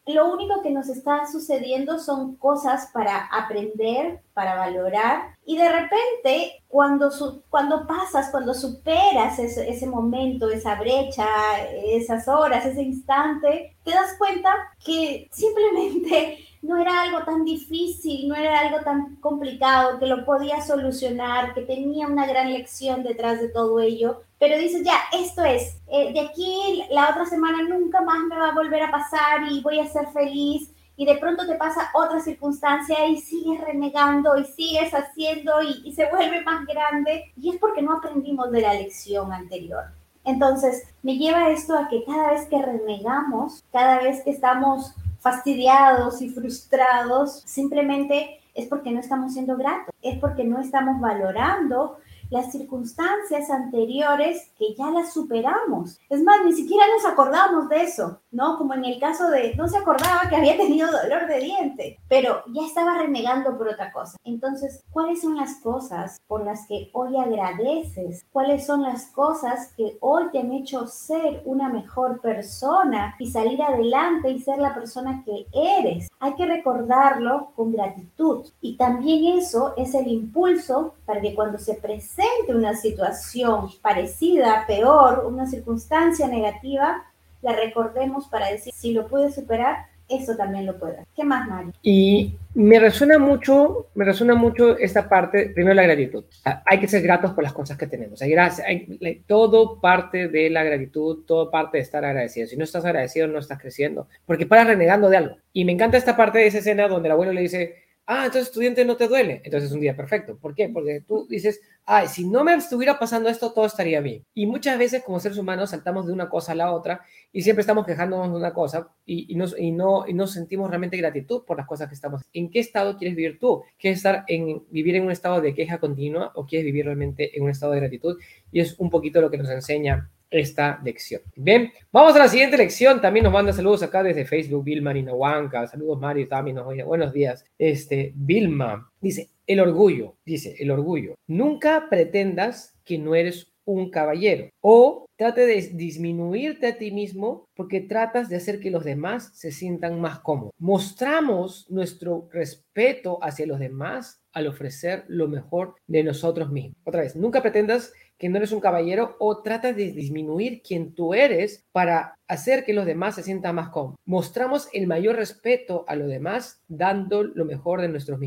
lo 0.07 0.33
único 0.33 0.63
que 0.63 0.71
nos 0.71 0.89
está 0.89 1.27
sucediendo 1.31 1.99
son 1.99 2.35
cosas 2.38 2.89
para 2.91 3.27
aprender, 3.27 4.21
para 4.33 4.55
valorar. 4.55 5.35
Y 5.45 5.55
de 5.57 5.69
repente, 5.69 6.63
cuando, 6.67 7.11
cuando 7.51 7.85
pasas, 7.85 8.31
cuando 8.31 8.55
superas 8.55 9.38
ese, 9.38 9.69
ese, 9.69 9.85
momento, 9.85 10.49
esa 10.49 10.75
brecha, 10.75 11.27
esas 11.75 12.27
horas, 12.27 12.65
ese 12.65 12.81
instante, 12.81 13.77
te 13.83 13.91
das 13.91 14.15
cuenta 14.17 14.49
que 14.83 15.29
simplemente 15.31 16.39
no 16.62 16.78
era 16.78 17.04
algo 17.04 17.24
tan 17.24 17.46
difícil, 17.46 18.28
no 18.28 18.36
era 18.36 18.60
algo 18.60 18.82
tan 18.82 19.16
complicado, 19.18 20.00
que 20.00 20.08
lo 20.08 20.25
podía 20.25 20.62
solucionar, 20.62 21.54
que 21.54 21.62
tenía 21.62 22.08
una 22.08 22.28
gran 22.28 22.51
lección 22.51 23.04
detrás 23.04 23.39
de 23.39 23.50
todo 23.50 23.80
ello. 23.80 24.22
Pero 24.39 24.58
dices, 24.58 24.84
ya, 24.84 24.98
esto 25.13 25.44
es, 25.44 25.78
eh, 25.88 26.13
de 26.13 26.20
aquí 26.20 26.84
la 26.92 27.10
otra 27.10 27.25
semana 27.25 27.63
nunca 27.63 28.01
más 28.01 28.20
me 28.28 28.38
va 28.38 28.50
a 28.50 28.56
volver 28.56 28.84
a 28.84 28.92
pasar 28.92 29.50
y 29.50 29.62
voy 29.62 29.80
a 29.80 29.88
ser 29.88 30.08
feliz. 30.08 30.74
Y 30.98 31.06
de 31.06 31.16
pronto 31.16 31.48
te 31.48 31.56
pasa 31.56 31.92
otra 31.94 32.20
circunstancia 32.20 33.08
y 33.08 33.22
sigues 33.22 33.62
renegando 33.62 34.38
y 34.38 34.44
sigues 34.44 34.94
haciendo 34.94 35.62
y, 35.62 35.82
y 35.86 35.94
se 35.94 36.10
vuelve 36.10 36.42
más 36.44 36.66
grande. 36.66 37.32
Y 37.38 37.51
es 37.51 37.58
porque 37.58 37.82
no 37.82 37.94
aprendimos 37.94 38.51
de 38.51 38.62
la 38.62 38.74
lección 38.74 39.32
anterior. 39.32 39.86
Entonces, 40.25 40.84
me 41.01 41.18
lleva 41.18 41.51
esto 41.51 41.78
a 41.78 41.88
que 41.88 42.04
cada 42.04 42.32
vez 42.32 42.48
que 42.50 42.62
renegamos, 42.62 43.63
cada 43.72 44.00
vez 44.04 44.22
que 44.24 44.32
estamos 44.32 44.94
fastidiados 45.19 46.21
y 46.21 46.29
frustrados, 46.29 47.41
simplemente 47.45 48.39
es 48.53 48.67
porque 48.67 48.91
no 48.91 48.99
estamos 48.99 49.33
siendo 49.33 49.57
gratos, 49.57 49.93
es 50.01 50.17
porque 50.19 50.43
no 50.43 50.59
estamos 50.59 50.99
valorando 50.99 51.97
las 52.29 52.51
circunstancias 52.51 53.50
anteriores 53.50 54.51
que 54.57 54.75
ya 54.75 54.91
las 54.91 55.13
superamos. 55.13 56.00
Es 56.09 56.21
más, 56.24 56.43
ni 56.45 56.53
siquiera 56.53 56.86
nos 56.95 57.05
acordamos 57.12 57.69
de 57.69 57.83
eso, 57.83 58.21
¿no? 58.31 58.57
Como 58.57 58.75
en 58.75 58.86
el 58.86 59.00
caso 59.00 59.29
de, 59.29 59.55
no 59.55 59.67
se 59.67 59.77
acordaba 59.77 60.29
que 60.29 60.36
había 60.36 60.57
tenido 60.57 60.91
dolor 60.91 61.27
de 61.27 61.39
diente, 61.39 62.00
pero 62.07 62.43
ya 62.53 62.65
estaba 62.65 62.98
renegando 63.00 63.57
por 63.57 63.69
otra 63.69 63.91
cosa. 63.91 64.17
Entonces, 64.24 64.83
¿cuáles 64.91 65.21
son 65.21 65.38
las 65.38 65.55
cosas 65.55 66.21
por 66.27 66.45
las 66.45 66.67
que 66.67 66.89
hoy 66.93 67.17
agradeces? 67.17 68.25
¿Cuáles 68.31 68.65
son 68.65 68.83
las 68.83 69.07
cosas 69.07 69.74
que 69.75 69.98
hoy 70.01 70.25
te 70.31 70.39
han 70.39 70.51
hecho 70.51 70.88
ser 70.88 71.41
una 71.45 71.69
mejor 71.69 72.21
persona 72.21 73.15
y 73.19 73.31
salir 73.31 73.62
adelante 73.62 74.29
y 74.29 74.39
ser 74.39 74.59
la 74.59 74.75
persona 74.75 75.24
que 75.25 75.48
eres? 75.53 76.09
Hay 76.19 76.36
que 76.36 76.45
recordarlo 76.45 77.51
con 77.55 77.71
gratitud. 77.71 78.45
Y 78.62 78.77
también 78.77 79.38
eso 79.38 79.74
es 79.77 79.95
el 79.95 80.07
impulso 80.07 80.93
para 81.05 81.21
que 81.21 81.33
cuando 81.33 81.57
se 81.57 81.74
presente 81.75 82.18
una 82.49 82.75
situación 82.75 83.69
parecida, 83.81 84.65
peor, 84.67 85.25
una 85.25 85.47
circunstancia 85.47 86.27
negativa, 86.27 87.03
la 87.41 87.53
recordemos 87.53 88.27
para 88.27 88.51
decir, 88.51 88.73
si 88.75 88.91
lo 88.91 89.07
puede 89.07 89.31
superar, 89.31 89.85
eso 90.09 90.35
también 90.35 90.65
lo 90.65 90.77
puede. 90.79 91.05
¿Qué 91.15 91.23
más, 91.23 91.47
Mario? 91.47 91.71
Y 91.83 92.35
me 92.55 92.79
resuena 92.79 93.19
mucho, 93.19 93.89
me 93.93 94.05
resuena 94.05 94.33
mucho 94.33 94.75
esta 94.77 95.07
parte, 95.07 95.51
primero 95.51 95.75
la 95.75 95.83
gratitud. 95.83 96.23
Ah, 96.45 96.63
hay 96.65 96.79
que 96.79 96.88
ser 96.88 97.03
gratos 97.03 97.31
por 97.31 97.43
las 97.43 97.53
cosas 97.53 97.77
que 97.77 97.85
tenemos. 97.85 98.19
Hay 98.23 98.33
hay, 98.33 99.23
todo 99.27 99.79
parte 99.79 100.27
de 100.27 100.49
la 100.49 100.63
gratitud, 100.63 101.25
todo 101.27 101.51
parte 101.51 101.77
de 101.77 101.83
estar 101.83 102.03
agradecido. 102.03 102.47
Si 102.47 102.57
no 102.57 102.63
estás 102.63 102.85
agradecido, 102.85 103.27
no 103.27 103.38
estás 103.38 103.59
creciendo, 103.59 104.07
porque 104.25 104.47
paras 104.47 104.67
renegando 104.67 105.09
de 105.09 105.17
algo. 105.17 105.38
Y 105.53 105.63
me 105.63 105.73
encanta 105.73 105.97
esta 105.97 106.17
parte 106.17 106.39
de 106.39 106.47
esa 106.47 106.57
escena 106.57 106.88
donde 106.88 107.07
el 107.07 107.13
abuelo 107.13 107.31
le 107.31 107.41
dice, 107.41 107.75
Ah, 108.12 108.25
entonces 108.25 108.48
estudiante 108.48 108.84
no 108.86 108.98
te 108.98 109.08
duele. 109.08 109.39
Entonces 109.46 109.70
es 109.70 109.75
un 109.75 109.82
día 109.82 109.96
perfecto. 109.96 110.36
¿Por 110.36 110.56
qué? 110.56 110.68
Porque 110.68 111.01
tú 111.08 111.28
dices, 111.30 111.62
ay, 111.86 112.08
si 112.08 112.28
no 112.28 112.44
me 112.44 112.56
estuviera 112.56 112.98
pasando 112.98 113.30
esto, 113.30 113.54
todo 113.54 113.68
estaría 113.68 114.01
bien. 114.01 114.25
Y 114.34 114.48
muchas 114.48 114.80
veces 114.80 115.04
como 115.04 115.20
seres 115.20 115.38
humanos 115.38 115.70
saltamos 115.70 116.08
de 116.08 116.13
una 116.13 116.28
cosa 116.28 116.54
a 116.54 116.56
la 116.56 116.72
otra 116.72 117.01
y 117.32 117.44
siempre 117.44 117.62
estamos 117.62 117.86
quejándonos 117.86 118.32
de 118.32 118.38
una 118.38 118.51
cosa 118.51 118.89
y, 119.06 119.36
nos, 119.36 119.56
y, 119.60 119.70
no, 119.70 120.08
y 120.08 120.16
no 120.16 120.25
sentimos 120.25 120.72
realmente 120.72 120.98
gratitud 120.98 121.44
por 121.46 121.58
las 121.58 121.68
cosas 121.68 121.88
que 121.88 121.94
estamos. 121.94 122.24
¿En 122.34 122.50
qué 122.50 122.58
estado 122.58 122.98
quieres 122.98 123.16
vivir 123.16 123.38
tú? 123.38 123.62
¿Quieres 123.78 124.00
estar 124.00 124.24
en, 124.25 124.63
vivir 124.72 124.96
en 124.96 125.04
un 125.04 125.12
estado 125.12 125.39
de 125.39 125.54
queja 125.54 125.78
continua 125.78 126.32
o 126.34 126.48
quieres 126.48 126.66
vivir 126.66 126.86
realmente 126.86 127.38
en 127.38 127.44
un 127.44 127.51
estado 127.51 127.74
de 127.74 127.82
gratitud? 127.82 128.18
Y 128.51 128.60
es 128.60 128.74
un 128.80 128.89
poquito 128.89 129.22
lo 129.22 129.30
que 129.30 129.38
nos 129.38 129.51
enseña 129.51 130.10
esta 130.29 130.79
lección. 130.83 131.21
Bien, 131.36 131.71
vamos 131.91 132.15
a 132.15 132.19
la 132.19 132.27
siguiente 132.27 132.57
lección. 132.57 133.01
También 133.01 133.24
nos 133.24 133.33
manda 133.33 133.53
saludos 133.53 133.83
acá 133.83 134.03
desde 134.03 134.25
Facebook, 134.25 134.63
Vilma 134.63 134.93
Ninahuanca. 134.93 135.67
Saludos, 135.67 136.00
Mario, 136.00 136.27
también. 136.27 136.57
Buenos 136.86 137.13
días. 137.13 137.45
Este, 137.57 138.13
Vilma 138.15 138.91
dice, 139.01 139.29
el 139.48 139.59
orgullo, 139.59 140.15
dice, 140.25 140.55
el 140.59 140.71
orgullo. 140.71 141.15
Nunca 141.27 141.88
pretendas 141.89 142.75
que 142.83 142.98
no 142.98 143.15
eres 143.15 143.51
un 143.65 143.91
caballero 143.91 144.50
o 144.62 145.05
trate 145.15 145.45
de 145.45 145.62
disminuirte 145.74 146.65
a 146.65 146.77
ti 146.77 146.91
mismo 146.91 147.48
porque 147.55 147.81
tratas 147.81 148.27
de 148.27 148.38
hacer 148.38 148.59
que 148.59 148.71
los 148.71 148.83
demás 148.83 149.31
se 149.36 149.51
sientan 149.51 150.01
más 150.01 150.19
cómodos. 150.21 150.53
Mostramos 150.57 151.69
nuestro 151.69 152.27
respeto 152.31 153.19
hacia 153.21 153.45
los 153.45 153.59
demás 153.59 154.21
al 154.31 154.48
ofrecer 154.48 155.05
lo 155.07 155.27
mejor 155.27 155.75
de 155.86 156.03
nosotros 156.03 156.50
mismos. 156.50 156.77
Otra 156.83 157.01
vez, 157.01 157.15
nunca 157.15 157.41
pretendas 157.41 157.93
que 158.19 158.29
no 158.29 158.38
eres 158.38 158.51
un 158.51 158.59
caballero 158.59 159.15
o 159.19 159.41
trata 159.41 159.73
de 159.73 159.91
disminuir 159.91 160.61
quien 160.61 160.93
tú 160.93 161.13
eres 161.13 161.65
para 161.71 162.15
hacer 162.27 162.65
que 162.65 162.73
los 162.73 162.85
demás 162.85 163.15
se 163.15 163.23
sientan 163.23 163.55
más 163.55 163.69
cómodos. 163.69 163.97
Mostramos 164.05 164.67
el 164.73 164.85
mayor 164.85 165.15
respeto 165.15 165.85
a 165.88 165.95
los 165.95 166.09
demás 166.09 166.61
dando 166.67 167.23
lo 167.23 167.45
mejor 167.45 167.81
de 167.81 167.88
nosotros 167.88 168.19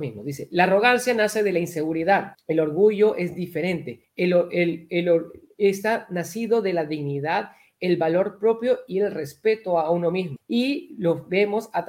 mismos. 0.00 0.24
Dice, 0.24 0.48
la 0.50 0.64
arrogancia 0.64 1.14
nace 1.14 1.42
de 1.42 1.52
la 1.52 1.60
inseguridad, 1.60 2.34
el 2.48 2.60
orgullo 2.60 3.14
es 3.16 3.34
diferente, 3.34 4.10
el, 4.16 4.34
el, 4.50 4.88
está 5.56 6.06
nacido 6.10 6.60
de 6.60 6.72
la 6.72 6.84
dignidad 6.84 7.52
el 7.82 7.96
valor 7.96 8.38
propio 8.38 8.78
y 8.86 9.00
el 9.00 9.10
respeto 9.10 9.78
a 9.78 9.90
uno 9.90 10.12
mismo. 10.12 10.36
Y 10.46 10.94
lo 10.98 11.26
vemos, 11.26 11.68
a 11.72 11.84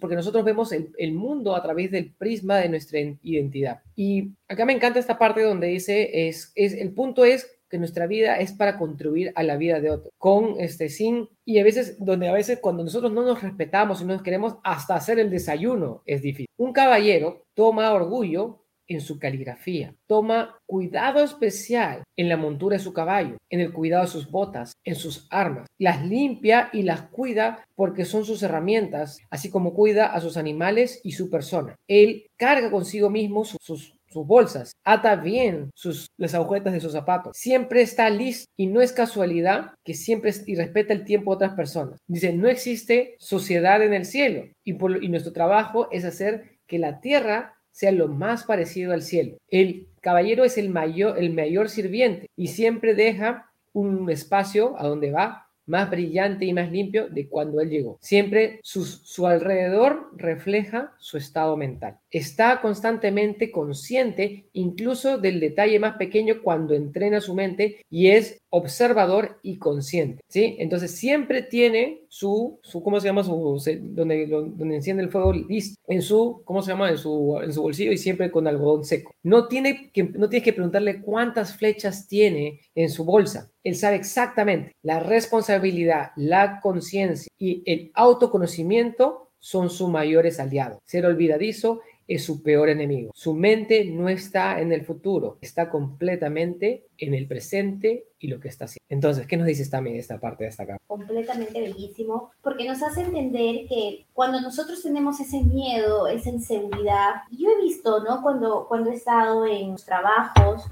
porque 0.00 0.16
nosotros 0.16 0.44
vemos 0.44 0.72
el, 0.72 1.12
mundo 1.12 1.54
a 1.54 1.62
través 1.62 1.92
del 1.92 2.12
prisma 2.12 2.56
de 2.56 2.68
nuestra 2.68 2.98
identidad. 3.22 3.80
Y 3.94 4.32
acá 4.48 4.66
me 4.66 4.72
encanta 4.72 4.98
esta 4.98 5.18
parte 5.18 5.42
donde 5.42 5.68
dice, 5.68 6.28
es, 6.28 6.50
es 6.56 6.74
el 6.74 6.92
punto 6.92 7.24
es 7.24 7.56
que 7.70 7.78
nuestra 7.78 8.08
vida 8.08 8.38
es 8.38 8.52
para 8.52 8.76
contribuir 8.76 9.32
a 9.36 9.44
la 9.44 9.56
vida 9.56 9.80
de 9.80 9.90
otro, 9.90 10.10
con 10.18 10.56
este 10.60 10.88
sin 10.88 11.28
y 11.44 11.58
a 11.58 11.64
veces 11.64 11.96
donde 11.98 12.28
a 12.28 12.32
veces 12.32 12.58
cuando 12.60 12.84
nosotros 12.84 13.12
no 13.12 13.22
nos 13.22 13.42
respetamos 13.42 14.00
y 14.00 14.04
no 14.04 14.14
nos 14.14 14.22
queremos 14.22 14.56
hasta 14.62 14.94
hacer 14.94 15.18
el 15.18 15.30
desayuno 15.30 16.02
es 16.06 16.22
difícil. 16.22 16.48
Un 16.56 16.72
caballero 16.72 17.44
toma 17.54 17.92
orgullo 17.92 18.65
en 18.88 19.00
su 19.00 19.18
caligrafía. 19.18 19.94
Toma 20.06 20.58
cuidado 20.66 21.22
especial 21.22 22.02
en 22.16 22.28
la 22.28 22.36
montura 22.36 22.76
de 22.76 22.82
su 22.82 22.92
caballo, 22.92 23.36
en 23.50 23.60
el 23.60 23.72
cuidado 23.72 24.04
de 24.04 24.10
sus 24.10 24.30
botas, 24.30 24.72
en 24.84 24.94
sus 24.94 25.26
armas. 25.30 25.66
Las 25.78 26.04
limpia 26.04 26.70
y 26.72 26.82
las 26.82 27.02
cuida 27.02 27.64
porque 27.74 28.04
son 28.04 28.24
sus 28.24 28.42
herramientas, 28.42 29.18
así 29.30 29.50
como 29.50 29.74
cuida 29.74 30.06
a 30.06 30.20
sus 30.20 30.36
animales 30.36 31.00
y 31.04 31.12
su 31.12 31.30
persona. 31.30 31.76
Él 31.88 32.26
carga 32.36 32.70
consigo 32.70 33.10
mismo 33.10 33.44
sus, 33.44 33.92
bolsas, 34.14 34.72
ata 34.82 35.16
bien 35.16 35.70
sus, 35.74 36.06
las 36.16 36.34
agujetas 36.34 36.72
de 36.72 36.80
sus 36.80 36.92
zapatos, 36.92 37.36
siempre 37.36 37.82
está 37.82 38.08
listo 38.08 38.50
y 38.56 38.66
no 38.66 38.80
es 38.80 38.92
casualidad 38.92 39.72
que 39.84 39.92
siempre 39.92 40.32
y 40.46 40.54
respeta 40.54 40.94
el 40.94 41.04
tiempo 41.04 41.32
de 41.32 41.36
otras 41.36 41.52
personas. 41.52 41.98
Dice, 42.06 42.32
no 42.32 42.48
existe 42.48 43.14
sociedad 43.18 43.82
en 43.82 43.92
el 43.92 44.06
cielo 44.06 44.44
y, 44.64 44.72
y 44.72 45.08
nuestro 45.10 45.34
trabajo 45.34 45.88
es 45.90 46.06
hacer 46.06 46.56
que 46.66 46.78
la 46.78 47.00
tierra 47.00 47.55
sea 47.76 47.92
lo 47.92 48.08
más 48.08 48.44
parecido 48.44 48.94
al 48.94 49.02
cielo. 49.02 49.36
El 49.50 49.88
caballero 50.00 50.44
es 50.44 50.56
el 50.56 50.70
mayor, 50.70 51.18
el 51.18 51.34
mayor 51.34 51.68
sirviente 51.68 52.30
y 52.34 52.46
siempre 52.46 52.94
deja 52.94 53.50
un 53.74 54.08
espacio 54.08 54.80
a 54.80 54.86
donde 54.86 55.10
va 55.10 55.50
más 55.66 55.90
brillante 55.90 56.46
y 56.46 56.54
más 56.54 56.72
limpio 56.72 57.08
de 57.10 57.28
cuando 57.28 57.60
él 57.60 57.68
llegó. 57.68 57.98
Siempre 58.00 58.60
su, 58.62 59.26
alrededor 59.26 60.10
refleja 60.16 60.94
su 60.96 61.18
estado 61.18 61.54
mental. 61.58 61.98
Está 62.16 62.62
constantemente 62.62 63.50
consciente 63.50 64.46
incluso 64.54 65.18
del 65.18 65.38
detalle 65.38 65.78
más 65.78 65.98
pequeño 65.98 66.40
cuando 66.42 66.72
entrena 66.72 67.20
su 67.20 67.34
mente 67.34 67.84
y 67.90 68.06
es 68.06 68.40
observador 68.48 69.38
y 69.42 69.58
consciente, 69.58 70.22
¿sí? 70.26 70.56
Entonces 70.58 70.92
siempre 70.92 71.42
tiene 71.42 72.06
su, 72.08 72.58
su 72.62 72.82
¿cómo 72.82 73.00
se 73.00 73.08
llama? 73.08 73.22
Su, 73.22 73.60
donde, 73.82 74.26
donde 74.28 74.76
enciende 74.76 75.02
el 75.02 75.10
fuego 75.10 75.30
listo, 75.30 75.78
en 75.88 76.00
su, 76.00 76.40
¿cómo 76.46 76.62
se 76.62 76.70
llama? 76.70 76.88
En 76.88 76.96
su, 76.96 77.38
en 77.42 77.52
su 77.52 77.60
bolsillo 77.60 77.92
y 77.92 77.98
siempre 77.98 78.30
con 78.30 78.46
algodón 78.46 78.86
seco. 78.86 79.12
No, 79.22 79.46
tiene 79.46 79.90
que, 79.92 80.04
no 80.04 80.30
tienes 80.30 80.44
que 80.44 80.54
preguntarle 80.54 81.02
cuántas 81.02 81.54
flechas 81.58 82.08
tiene 82.08 82.60
en 82.74 82.88
su 82.88 83.04
bolsa. 83.04 83.50
Él 83.62 83.76
sabe 83.76 83.96
exactamente. 83.96 84.72
La 84.82 85.00
responsabilidad, 85.00 86.12
la 86.16 86.60
conciencia 86.62 87.28
y 87.38 87.62
el 87.66 87.90
autoconocimiento 87.92 89.26
son 89.38 89.70
sus 89.70 89.88
mayores 89.88 90.40
aliados. 90.40 90.78
Ser 90.86 91.06
olvidadizo 91.06 91.82
es 92.08 92.24
su 92.24 92.42
peor 92.42 92.68
enemigo. 92.68 93.10
Su 93.14 93.34
mente 93.34 93.84
no 93.84 94.08
está 94.08 94.60
en 94.60 94.72
el 94.72 94.84
futuro, 94.84 95.38
está 95.40 95.68
completamente 95.68 96.86
en 96.98 97.14
el 97.14 97.26
presente 97.26 98.06
y 98.18 98.28
lo 98.28 98.40
que 98.40 98.48
está 98.48 98.66
haciendo. 98.66 98.84
Entonces, 98.88 99.26
¿qué 99.26 99.36
nos 99.36 99.46
dices 99.46 99.68
también 99.70 99.96
esta 99.96 100.18
parte 100.18 100.44
de 100.44 100.50
esta 100.50 100.62
acá? 100.62 100.78
Completamente 100.86 101.60
bellísimo, 101.60 102.30
porque 102.42 102.66
nos 102.66 102.82
hace 102.82 103.02
entender 103.02 103.66
que 103.68 104.06
cuando 104.12 104.40
nosotros 104.40 104.82
tenemos 104.82 105.20
ese 105.20 105.42
miedo, 105.42 106.06
esa 106.06 106.30
inseguridad, 106.30 107.22
yo 107.30 107.50
he 107.50 107.62
visto, 107.62 108.02
¿no? 108.02 108.22
Cuando, 108.22 108.66
cuando 108.68 108.90
he 108.90 108.94
estado 108.94 109.46
en 109.46 109.72
los 109.72 109.84
trabajos, 109.84 110.64